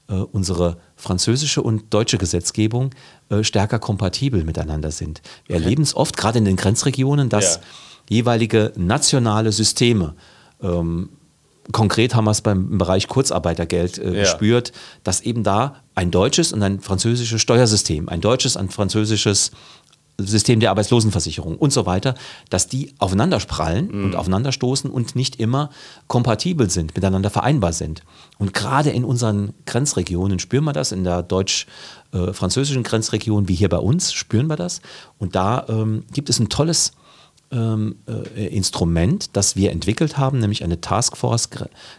äh, 0.07 0.15
unsere 0.15 0.77
französische 0.95 1.61
und 1.61 1.93
deutsche 1.93 2.17
Gesetzgebung 2.17 2.91
äh, 3.29 3.43
stärker 3.43 3.79
kompatibel 3.79 4.43
miteinander 4.43 4.91
sind. 4.91 5.21
Wir 5.45 5.55
okay. 5.55 5.63
erleben 5.63 5.83
es 5.83 5.95
oft, 5.95 6.17
gerade 6.17 6.39
in 6.39 6.45
den 6.45 6.55
Grenzregionen, 6.55 7.29
dass 7.29 7.55
ja. 7.55 7.61
jeweilige 8.09 8.73
nationale 8.75 9.51
Systeme 9.51 10.15
ähm, 10.61 11.09
Konkret 11.71 12.13
haben 12.13 12.25
wir 12.25 12.31
es 12.31 12.41
beim 12.41 12.77
Bereich 12.77 13.07
Kurzarbeitergeld 13.07 13.97
äh, 13.97 14.13
ja. 14.13 14.19
gespürt, 14.21 14.73
dass 15.03 15.21
eben 15.21 15.43
da 15.43 15.77
ein 15.95 16.11
deutsches 16.11 16.51
und 16.51 16.61
ein 16.61 16.81
französisches 16.81 17.41
Steuersystem, 17.41 18.09
ein 18.09 18.19
deutsches 18.19 18.57
und 18.57 18.63
ein 18.63 18.69
französisches 18.69 19.51
System 20.19 20.59
der 20.59 20.69
Arbeitslosenversicherung 20.69 21.57
und 21.57 21.73
so 21.73 21.85
weiter, 21.85 22.15
dass 22.49 22.67
die 22.67 22.93
aufeinander 22.99 23.39
sprallen 23.39 23.89
mhm. 23.91 24.03
und 24.05 24.15
aufeinanderstoßen 24.15 24.89
und 24.89 25.15
nicht 25.15 25.39
immer 25.39 25.69
kompatibel 26.07 26.69
sind, 26.69 26.95
miteinander 26.95 27.29
vereinbar 27.29 27.73
sind. 27.73 28.03
Und 28.37 28.53
gerade 28.53 28.91
in 28.91 29.05
unseren 29.05 29.53
Grenzregionen 29.65 30.39
spüren 30.39 30.65
wir 30.65 30.73
das, 30.73 30.91
in 30.91 31.03
der 31.03 31.23
deutsch-französischen 31.23 32.83
Grenzregion 32.83 33.47
wie 33.47 33.55
hier 33.55 33.69
bei 33.69 33.77
uns 33.77 34.13
spüren 34.13 34.47
wir 34.47 34.55
das. 34.55 34.81
Und 35.17 35.35
da 35.35 35.65
ähm, 35.67 36.03
gibt 36.13 36.29
es 36.29 36.39
ein 36.39 36.49
tolles 36.49 36.93
ähm, 37.53 37.95
äh, 38.07 38.47
Instrument, 38.47 39.35
das 39.35 39.55
wir 39.55 39.71
entwickelt 39.71 40.17
haben, 40.17 40.39
nämlich 40.39 40.63
eine 40.63 40.81
Taskforce 40.81 41.49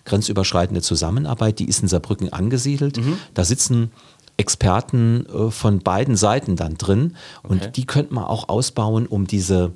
grenzüberschreitende 0.04 0.82
Zusammenarbeit, 0.82 1.58
die 1.58 1.68
ist 1.68 1.82
in 1.82 1.88
Saarbrücken 1.88 2.32
angesiedelt. 2.32 2.98
Mhm. 2.98 3.18
Da 3.34 3.44
sitzen 3.44 3.92
Experten 4.36 5.26
äh, 5.26 5.50
von 5.50 5.80
beiden 5.80 6.16
Seiten 6.16 6.56
dann 6.56 6.76
drin. 6.76 7.16
Und 7.42 7.62
okay. 7.62 7.70
die 7.74 7.86
könnte 7.86 8.14
man 8.14 8.24
auch 8.24 8.48
ausbauen, 8.48 9.06
um 9.06 9.26
diese, 9.26 9.72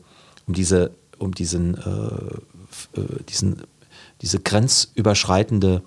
um 0.46 0.54
diese, 0.54 0.92
um 1.18 1.34
diesen, 1.34 1.74
äh, 1.74 3.00
äh, 3.00 3.22
diesen, 3.28 3.62
diese 4.20 4.40
grenzüberschreitende 4.40 5.82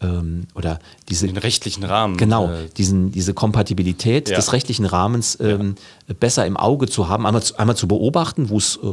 ähm, 0.00 0.46
oder 0.54 0.78
diese, 1.08 1.26
den 1.26 1.36
rechtlichen 1.36 1.84
Rahmen. 1.84 2.16
Genau, 2.16 2.50
äh, 2.50 2.68
diesen, 2.76 3.12
diese 3.12 3.34
Kompatibilität 3.34 4.28
ja. 4.28 4.36
des 4.36 4.52
rechtlichen 4.52 4.86
Rahmens 4.86 5.38
ähm, 5.40 5.76
ja. 6.06 6.14
besser 6.18 6.46
im 6.46 6.56
Auge 6.56 6.86
zu 6.88 7.08
haben, 7.08 7.26
einmal, 7.26 7.42
einmal 7.56 7.76
zu 7.76 7.88
beobachten, 7.88 8.50
wo 8.50 8.58
es 8.58 8.76
äh, 8.82 8.88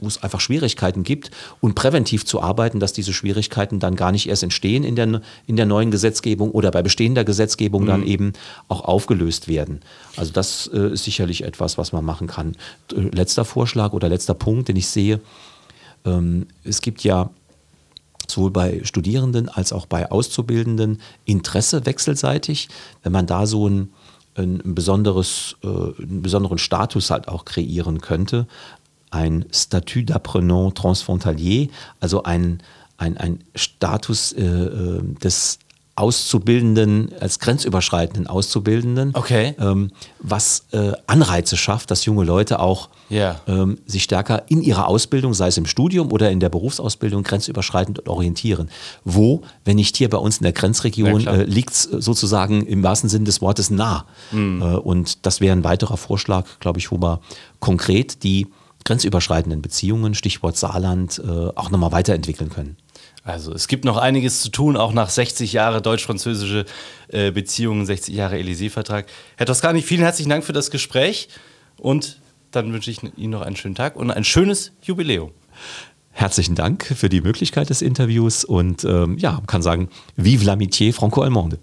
wo 0.00 0.06
es 0.06 0.22
einfach 0.22 0.40
Schwierigkeiten 0.40 1.02
gibt 1.02 1.30
und 1.60 1.74
präventiv 1.74 2.24
zu 2.24 2.42
arbeiten, 2.42 2.80
dass 2.80 2.92
diese 2.92 3.12
Schwierigkeiten 3.12 3.78
dann 3.78 3.96
gar 3.96 4.12
nicht 4.12 4.28
erst 4.28 4.42
entstehen 4.42 4.84
in 4.84 4.96
der, 4.96 5.20
in 5.46 5.56
der 5.56 5.66
neuen 5.66 5.90
Gesetzgebung 5.90 6.50
oder 6.50 6.70
bei 6.70 6.82
bestehender 6.82 7.24
Gesetzgebung 7.24 7.82
mhm. 7.82 7.86
dann 7.86 8.06
eben 8.06 8.32
auch 8.68 8.82
aufgelöst 8.82 9.48
werden. 9.48 9.80
Also 10.16 10.32
das 10.32 10.68
äh, 10.72 10.92
ist 10.92 11.04
sicherlich 11.04 11.44
etwas, 11.44 11.78
was 11.78 11.92
man 11.92 12.04
machen 12.04 12.26
kann. 12.26 12.56
Äh, 12.92 13.00
letzter 13.14 13.44
Vorschlag 13.44 13.92
oder 13.92 14.08
letzter 14.08 14.34
Punkt, 14.34 14.68
den 14.68 14.76
ich 14.76 14.88
sehe, 14.88 15.20
ähm, 16.04 16.46
es 16.64 16.80
gibt 16.80 17.04
ja 17.04 17.30
sowohl 18.26 18.50
bei 18.50 18.80
Studierenden 18.84 19.48
als 19.48 19.72
auch 19.72 19.86
bei 19.86 20.10
Auszubildenden 20.10 21.00
Interesse 21.24 21.84
wechselseitig, 21.84 22.68
wenn 23.02 23.12
man 23.12 23.26
da 23.26 23.46
so 23.46 23.68
ein 23.68 23.90
ein, 24.36 24.60
besonderes, 24.74 25.56
äh, 25.62 25.66
einen 25.66 26.22
besonderen 26.22 26.58
Status 26.58 27.10
halt 27.10 27.28
auch 27.28 27.44
kreieren 27.44 28.00
könnte 28.00 28.46
ein 29.10 29.44
Statut 29.52 30.10
d'apprenant 30.10 30.74
transfrontalier, 30.74 31.68
also 32.00 32.22
ein, 32.22 32.62
ein, 32.96 33.16
ein 33.16 33.44
Status 33.54 34.32
äh, 34.32 34.42
äh, 34.42 35.02
des 35.22 35.58
Auszubildenden, 36.00 37.10
als 37.20 37.38
grenzüberschreitenden 37.40 38.26
Auszubildenden, 38.26 39.10
okay. 39.14 39.54
ähm, 39.58 39.90
was 40.18 40.64
äh, 40.72 40.92
Anreize 41.06 41.58
schafft, 41.58 41.90
dass 41.90 42.06
junge 42.06 42.24
Leute 42.24 42.60
auch 42.60 42.88
yeah. 43.10 43.38
ähm, 43.46 43.78
sich 43.84 44.04
stärker 44.04 44.44
in 44.48 44.62
ihrer 44.62 44.86
Ausbildung, 44.86 45.34
sei 45.34 45.48
es 45.48 45.58
im 45.58 45.66
Studium 45.66 46.10
oder 46.10 46.30
in 46.30 46.40
der 46.40 46.48
Berufsausbildung, 46.48 47.22
grenzüberschreitend 47.22 48.08
orientieren. 48.08 48.70
Wo, 49.04 49.42
wenn 49.66 49.76
nicht 49.76 49.94
hier 49.94 50.08
bei 50.08 50.16
uns 50.16 50.38
in 50.38 50.44
der 50.44 50.54
Grenzregion, 50.54 51.20
ja, 51.20 51.34
äh, 51.34 51.42
liegt 51.42 51.72
es 51.72 51.82
sozusagen 51.82 52.64
im 52.64 52.82
wahrsten 52.82 53.10
Sinne 53.10 53.24
des 53.24 53.42
Wortes 53.42 53.68
nah. 53.68 54.06
Mhm. 54.32 54.62
Äh, 54.62 54.64
und 54.76 55.26
das 55.26 55.42
wäre 55.42 55.54
ein 55.54 55.64
weiterer 55.64 55.98
Vorschlag, 55.98 56.46
glaube 56.60 56.78
ich, 56.78 56.90
wir 56.90 57.20
konkret 57.58 58.22
die 58.22 58.46
grenzüberschreitenden 58.84 59.62
Beziehungen, 59.62 60.14
Stichwort 60.14 60.56
Saarland, 60.56 61.20
äh, 61.24 61.28
auch 61.28 61.70
nochmal 61.70 61.92
weiterentwickeln 61.92 62.50
können. 62.50 62.76
Also 63.22 63.52
es 63.52 63.68
gibt 63.68 63.84
noch 63.84 63.98
einiges 63.98 64.40
zu 64.40 64.48
tun, 64.50 64.76
auch 64.76 64.92
nach 64.92 65.10
60 65.10 65.52
Jahre 65.52 65.82
deutsch-französische 65.82 66.64
äh, 67.08 67.30
Beziehungen, 67.30 67.84
60 67.84 68.14
Jahre 68.14 68.36
Élysée-Vertrag. 68.36 69.06
Herr 69.36 69.46
Toscani, 69.46 69.82
vielen 69.82 70.02
herzlichen 70.02 70.30
Dank 70.30 70.44
für 70.44 70.54
das 70.54 70.70
Gespräch 70.70 71.28
und 71.76 72.18
dann 72.50 72.72
wünsche 72.72 72.90
ich 72.90 73.02
Ihnen 73.02 73.30
noch 73.30 73.42
einen 73.42 73.56
schönen 73.56 73.74
Tag 73.74 73.96
und 73.96 74.10
ein 74.10 74.24
schönes 74.24 74.72
Jubiläum. 74.82 75.32
Herzlichen 76.12 76.54
Dank 76.54 76.84
für 76.84 77.08
die 77.08 77.20
Möglichkeit 77.20 77.70
des 77.70 77.82
Interviews 77.82 78.44
und 78.44 78.84
ähm, 78.84 79.16
ja, 79.18 79.40
kann 79.46 79.62
sagen, 79.62 79.88
vive 80.16 80.44
l'amitié 80.44 80.92
franco-allemande. 80.92 81.58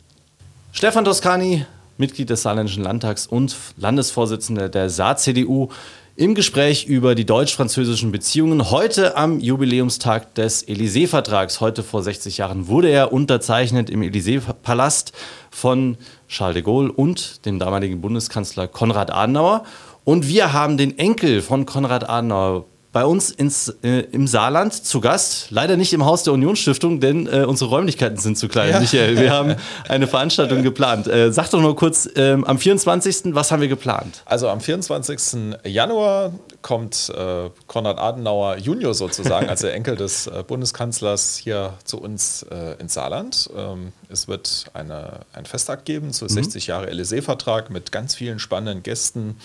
Stefan 0.72 1.06
Toscani, 1.06 1.66
Mitglied 1.98 2.30
des 2.30 2.44
Saarländischen 2.44 2.84
Landtags 2.84 3.28
und 3.28 3.56
Landesvorsitzender 3.78 4.70
der 4.70 4.90
Saar-CDU. 4.90 5.70
Im 6.18 6.34
Gespräch 6.34 6.88
über 6.88 7.14
die 7.14 7.28
deutsch-französischen 7.28 8.12
Beziehungen. 8.12 8.72
Heute 8.72 9.16
am 9.16 9.40
Jubiläumstag 9.40 10.34
des 10.34 10.68
Élysée-Vertrags, 10.68 11.62
heute 11.62 11.84
vor 11.84 12.02
60 12.02 12.38
Jahren, 12.38 12.68
wurde 12.68 12.90
er 12.90 13.14
unterzeichnet 13.14 13.92
im 13.92 14.02
Élysée-Palast 14.02 15.12
von 15.52 15.96
Charles 16.28 16.56
de 16.56 16.64
Gaulle 16.64 16.92
und 16.92 17.46
dem 17.46 17.60
damaligen 17.60 18.02
Bundeskanzler 18.02 18.68
Konrad 18.68 19.14
Adenauer. 19.14 19.64
Und 20.06 20.28
wir 20.28 20.54
haben 20.54 20.78
den 20.78 20.98
Enkel 20.98 21.44
von 21.44 21.68
Konrad 21.68 22.10
Adenauer 22.10 22.66
bei 22.92 23.06
uns 23.06 23.30
ins, 23.30 23.70
äh, 23.84 24.00
im 24.12 24.28
Saarland 24.28 24.74
zu 24.74 25.02
Gast. 25.02 25.48
Leider 25.52 25.78
nicht 25.78 25.94
im 25.94 26.06
Haus 26.06 26.24
der 26.24 26.34
Unionsstiftung, 26.34 27.00
denn 27.00 27.28
äh, 27.28 27.44
unsere 27.46 27.70
Räumlichkeiten 27.70 28.18
sind 28.18 28.38
zu 28.38 28.48
klein. 28.48 28.72
Ja. 28.72 28.80
Michael, 28.80 29.18
wir 29.18 29.32
haben 29.32 29.56
eine 29.88 30.08
Veranstaltung 30.08 30.64
geplant. 30.64 31.08
Äh, 31.08 31.32
sag 31.32 31.50
doch 31.52 31.62
nur 31.62 31.76
kurz, 31.76 32.10
ähm, 32.16 32.46
am 32.46 32.58
24. 32.58 33.36
was 33.36 33.52
haben 33.52 33.62
wir 33.62 33.68
geplant? 33.68 34.24
Also 34.26 34.50
am 34.50 34.62
24. 34.62 35.58
Januar 35.66 36.32
kommt 36.62 37.12
äh, 37.16 37.50
Konrad 37.68 38.00
Adenauer 38.00 38.58
Junior 38.58 38.94
sozusagen, 38.94 39.50
als 39.50 39.62
der 39.62 39.74
Enkel 39.74 39.96
des 39.96 40.28
äh, 40.28 40.44
Bundeskanzlers 40.48 41.38
hier 41.38 41.74
zu 41.84 42.00
uns 42.00 42.44
äh, 42.50 42.80
ins 42.80 42.94
Saarland. 42.94 43.50
Ähm, 43.56 43.92
es 44.10 44.28
wird 44.28 44.66
eine, 44.74 45.20
ein 45.34 45.46
Festakt 45.46 45.86
geben 45.86 46.14
zu 46.14 46.28
60 46.28 46.68
mhm. 46.68 46.70
Jahre 46.70 46.90
Élysée-Vertrag 46.90 47.70
mit 47.70 47.92
ganz 47.92 48.16
vielen 48.16 48.40
spannenden 48.40 48.84
Gästen. 48.84 49.38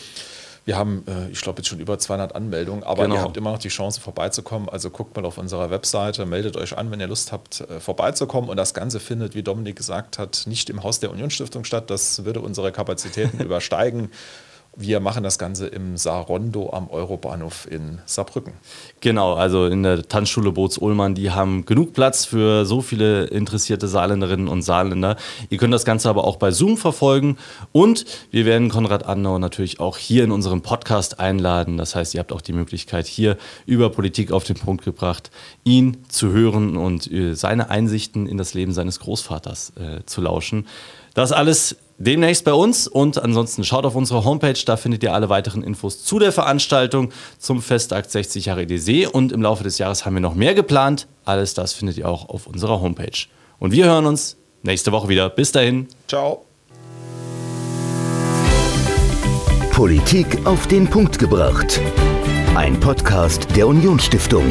Wir 0.65 0.77
haben, 0.77 1.05
äh, 1.09 1.29
ich 1.31 1.41
glaube, 1.41 1.59
jetzt 1.59 1.69
schon 1.69 1.81
über 1.81 1.99
200 1.99 2.37
Anmeldungen, 2.37 2.85
aber 2.85 3.05
genau. 3.05 3.17
ihr 3.17 3.23
habt 3.23 3.37
immer 3.37 3.51
noch 3.51 3.59
die 3.59 3.69
Chance 3.69 4.01
vorbeizukommen. 4.01 4.69
Also 4.69 4.91
guckt 4.91 5.17
mal 5.17 5.25
auf 5.25 5.39
unserer 5.39 5.71
Webseite, 5.71 6.25
meldet 6.25 6.57
euch 6.57 6.77
an, 6.79 6.91
wenn 6.91 7.01
ihr 7.01 7.09
Lust 7.09 7.33
habt, 7.33 7.63
äh, 7.63 7.81
vorbeizukommen. 7.81 8.49
Und 8.49 8.57
das 8.57 8.73
Ganze 8.73 9.01
findet, 9.01 9.35
wie 9.35 9.43
Dominik 9.43 9.77
gesagt 9.77 10.19
hat, 10.19 10.45
nicht 10.47 10.71
im 10.71 10.83
Haus 10.85 11.01
der 11.01 11.11
Unionsstiftung 11.11 11.65
statt. 11.65 11.91
Das 11.91 12.25
würde 12.25 12.41
unsere 12.41 12.71
Kapazitäten 12.71 13.41
übersteigen. 13.43 14.11
Wir 14.75 15.01
machen 15.01 15.23
das 15.23 15.39
Ganze 15.39 15.67
im 15.67 15.99
Sarondo 15.99 16.71
am 16.73 16.89
Eurobahnhof 16.89 17.71
in 17.71 17.99
Saarbrücken. 18.07 18.55
Genau, 19.01 19.35
also 19.35 19.67
in 19.67 19.83
der 19.83 20.09
Tanzschule 20.09 20.51
Boots-Ullmann, 20.51 21.15
die 21.15 21.31
haben 21.31 21.67
genug 21.67 21.93
Platz 21.93 22.25
für 22.25 22.65
so 22.65 22.81
viele 22.81 23.25
interessierte 23.25 23.87
Saarländerinnen 23.87 24.49
und 24.49 24.63
Saarländer. 24.63 25.17
Ihr 25.51 25.59
könnt 25.59 25.75
das 25.75 25.85
Ganze 25.85 26.09
aber 26.09 26.25
auch 26.25 26.37
bei 26.37 26.53
Zoom 26.53 26.79
verfolgen 26.79 27.37
und 27.73 28.07
wir 28.31 28.47
werden 28.47 28.71
Konrad 28.71 29.05
Annau 29.05 29.39
natürlich 29.39 29.79
auch 29.79 29.99
hier 29.99 30.25
in 30.25 30.31
unserem 30.31 30.63
Podcast 30.63 31.21
einladen. 31.21 31.77
Das 31.77 31.95
heißt, 31.95 32.15
ihr 32.15 32.21
habt 32.21 32.33
auch 32.33 32.41
die 32.41 32.55
Möglichkeit, 32.55 33.07
hier 33.07 33.37
über 33.67 33.91
Politik 33.91 34.33
auf 34.33 34.45
den 34.45 34.57
Punkt 34.57 34.87
gebracht, 34.87 35.31
ihn 35.65 35.99
zu 36.09 36.33
hören 36.33 36.79
und 36.79 37.13
äh, 37.13 37.35
seine 37.35 37.69
Einsichten 37.69 38.27
in 38.27 38.39
das 38.39 38.55
Leben 38.55 38.73
seines 38.73 39.01
Großvaters 39.01 39.75
äh, 39.77 40.07
zu 40.07 40.23
lauschen. 40.23 40.67
Das 41.13 41.31
alles 41.31 41.77
demnächst 42.03 42.45
bei 42.45 42.53
uns 42.53 42.89
und 42.89 43.23
ansonsten 43.23 43.65
schaut 43.65 43.87
auf 43.87 43.95
unsere 43.95 44.25
Homepage, 44.25 44.59
da 44.67 44.77
findet 44.77 45.03
ihr 45.03 45.15
alle 45.15 45.29
weiteren 45.29 45.63
Infos 45.63 46.05
zu 46.05 46.19
der 46.19 46.33
Veranstaltung 46.33 47.11
zum 47.39 47.63
Festakt 47.63 48.11
60 48.11 48.47
Jahre 48.47 48.63
EDC 48.63 49.09
und 49.13 49.33
im 49.33 49.43
Laufe 49.43 49.65
des 49.65 49.79
Jahres 49.79 50.05
haben 50.05 50.15
wir 50.15 50.21
noch 50.21 50.35
mehr 50.35 50.55
geplant. 50.55 51.07
Alles 51.25 51.55
das 51.55 51.73
findet 51.73 51.99
ihr 51.99 52.09
auch 52.09 52.29
auf 52.29 52.47
unserer 52.47 52.81
Homepage. 52.81 53.27
Und 53.59 53.73
wir 53.73 53.87
hören 53.87 54.07
uns 54.07 54.37
nächste 54.63 54.91
Woche 54.93 55.09
wieder. 55.09 55.31
Bis 55.31 55.53
dahin. 55.53 55.87
Ciao. 56.09 56.45
Politik 59.71 60.45
auf 60.45 60.67
den 60.67 60.89
Punkt 60.89 61.19
gebracht. 61.19 61.81
Ein 62.55 62.79
Podcast 62.79 63.47
der 63.57 63.67
Unionsstiftung. 63.67 64.45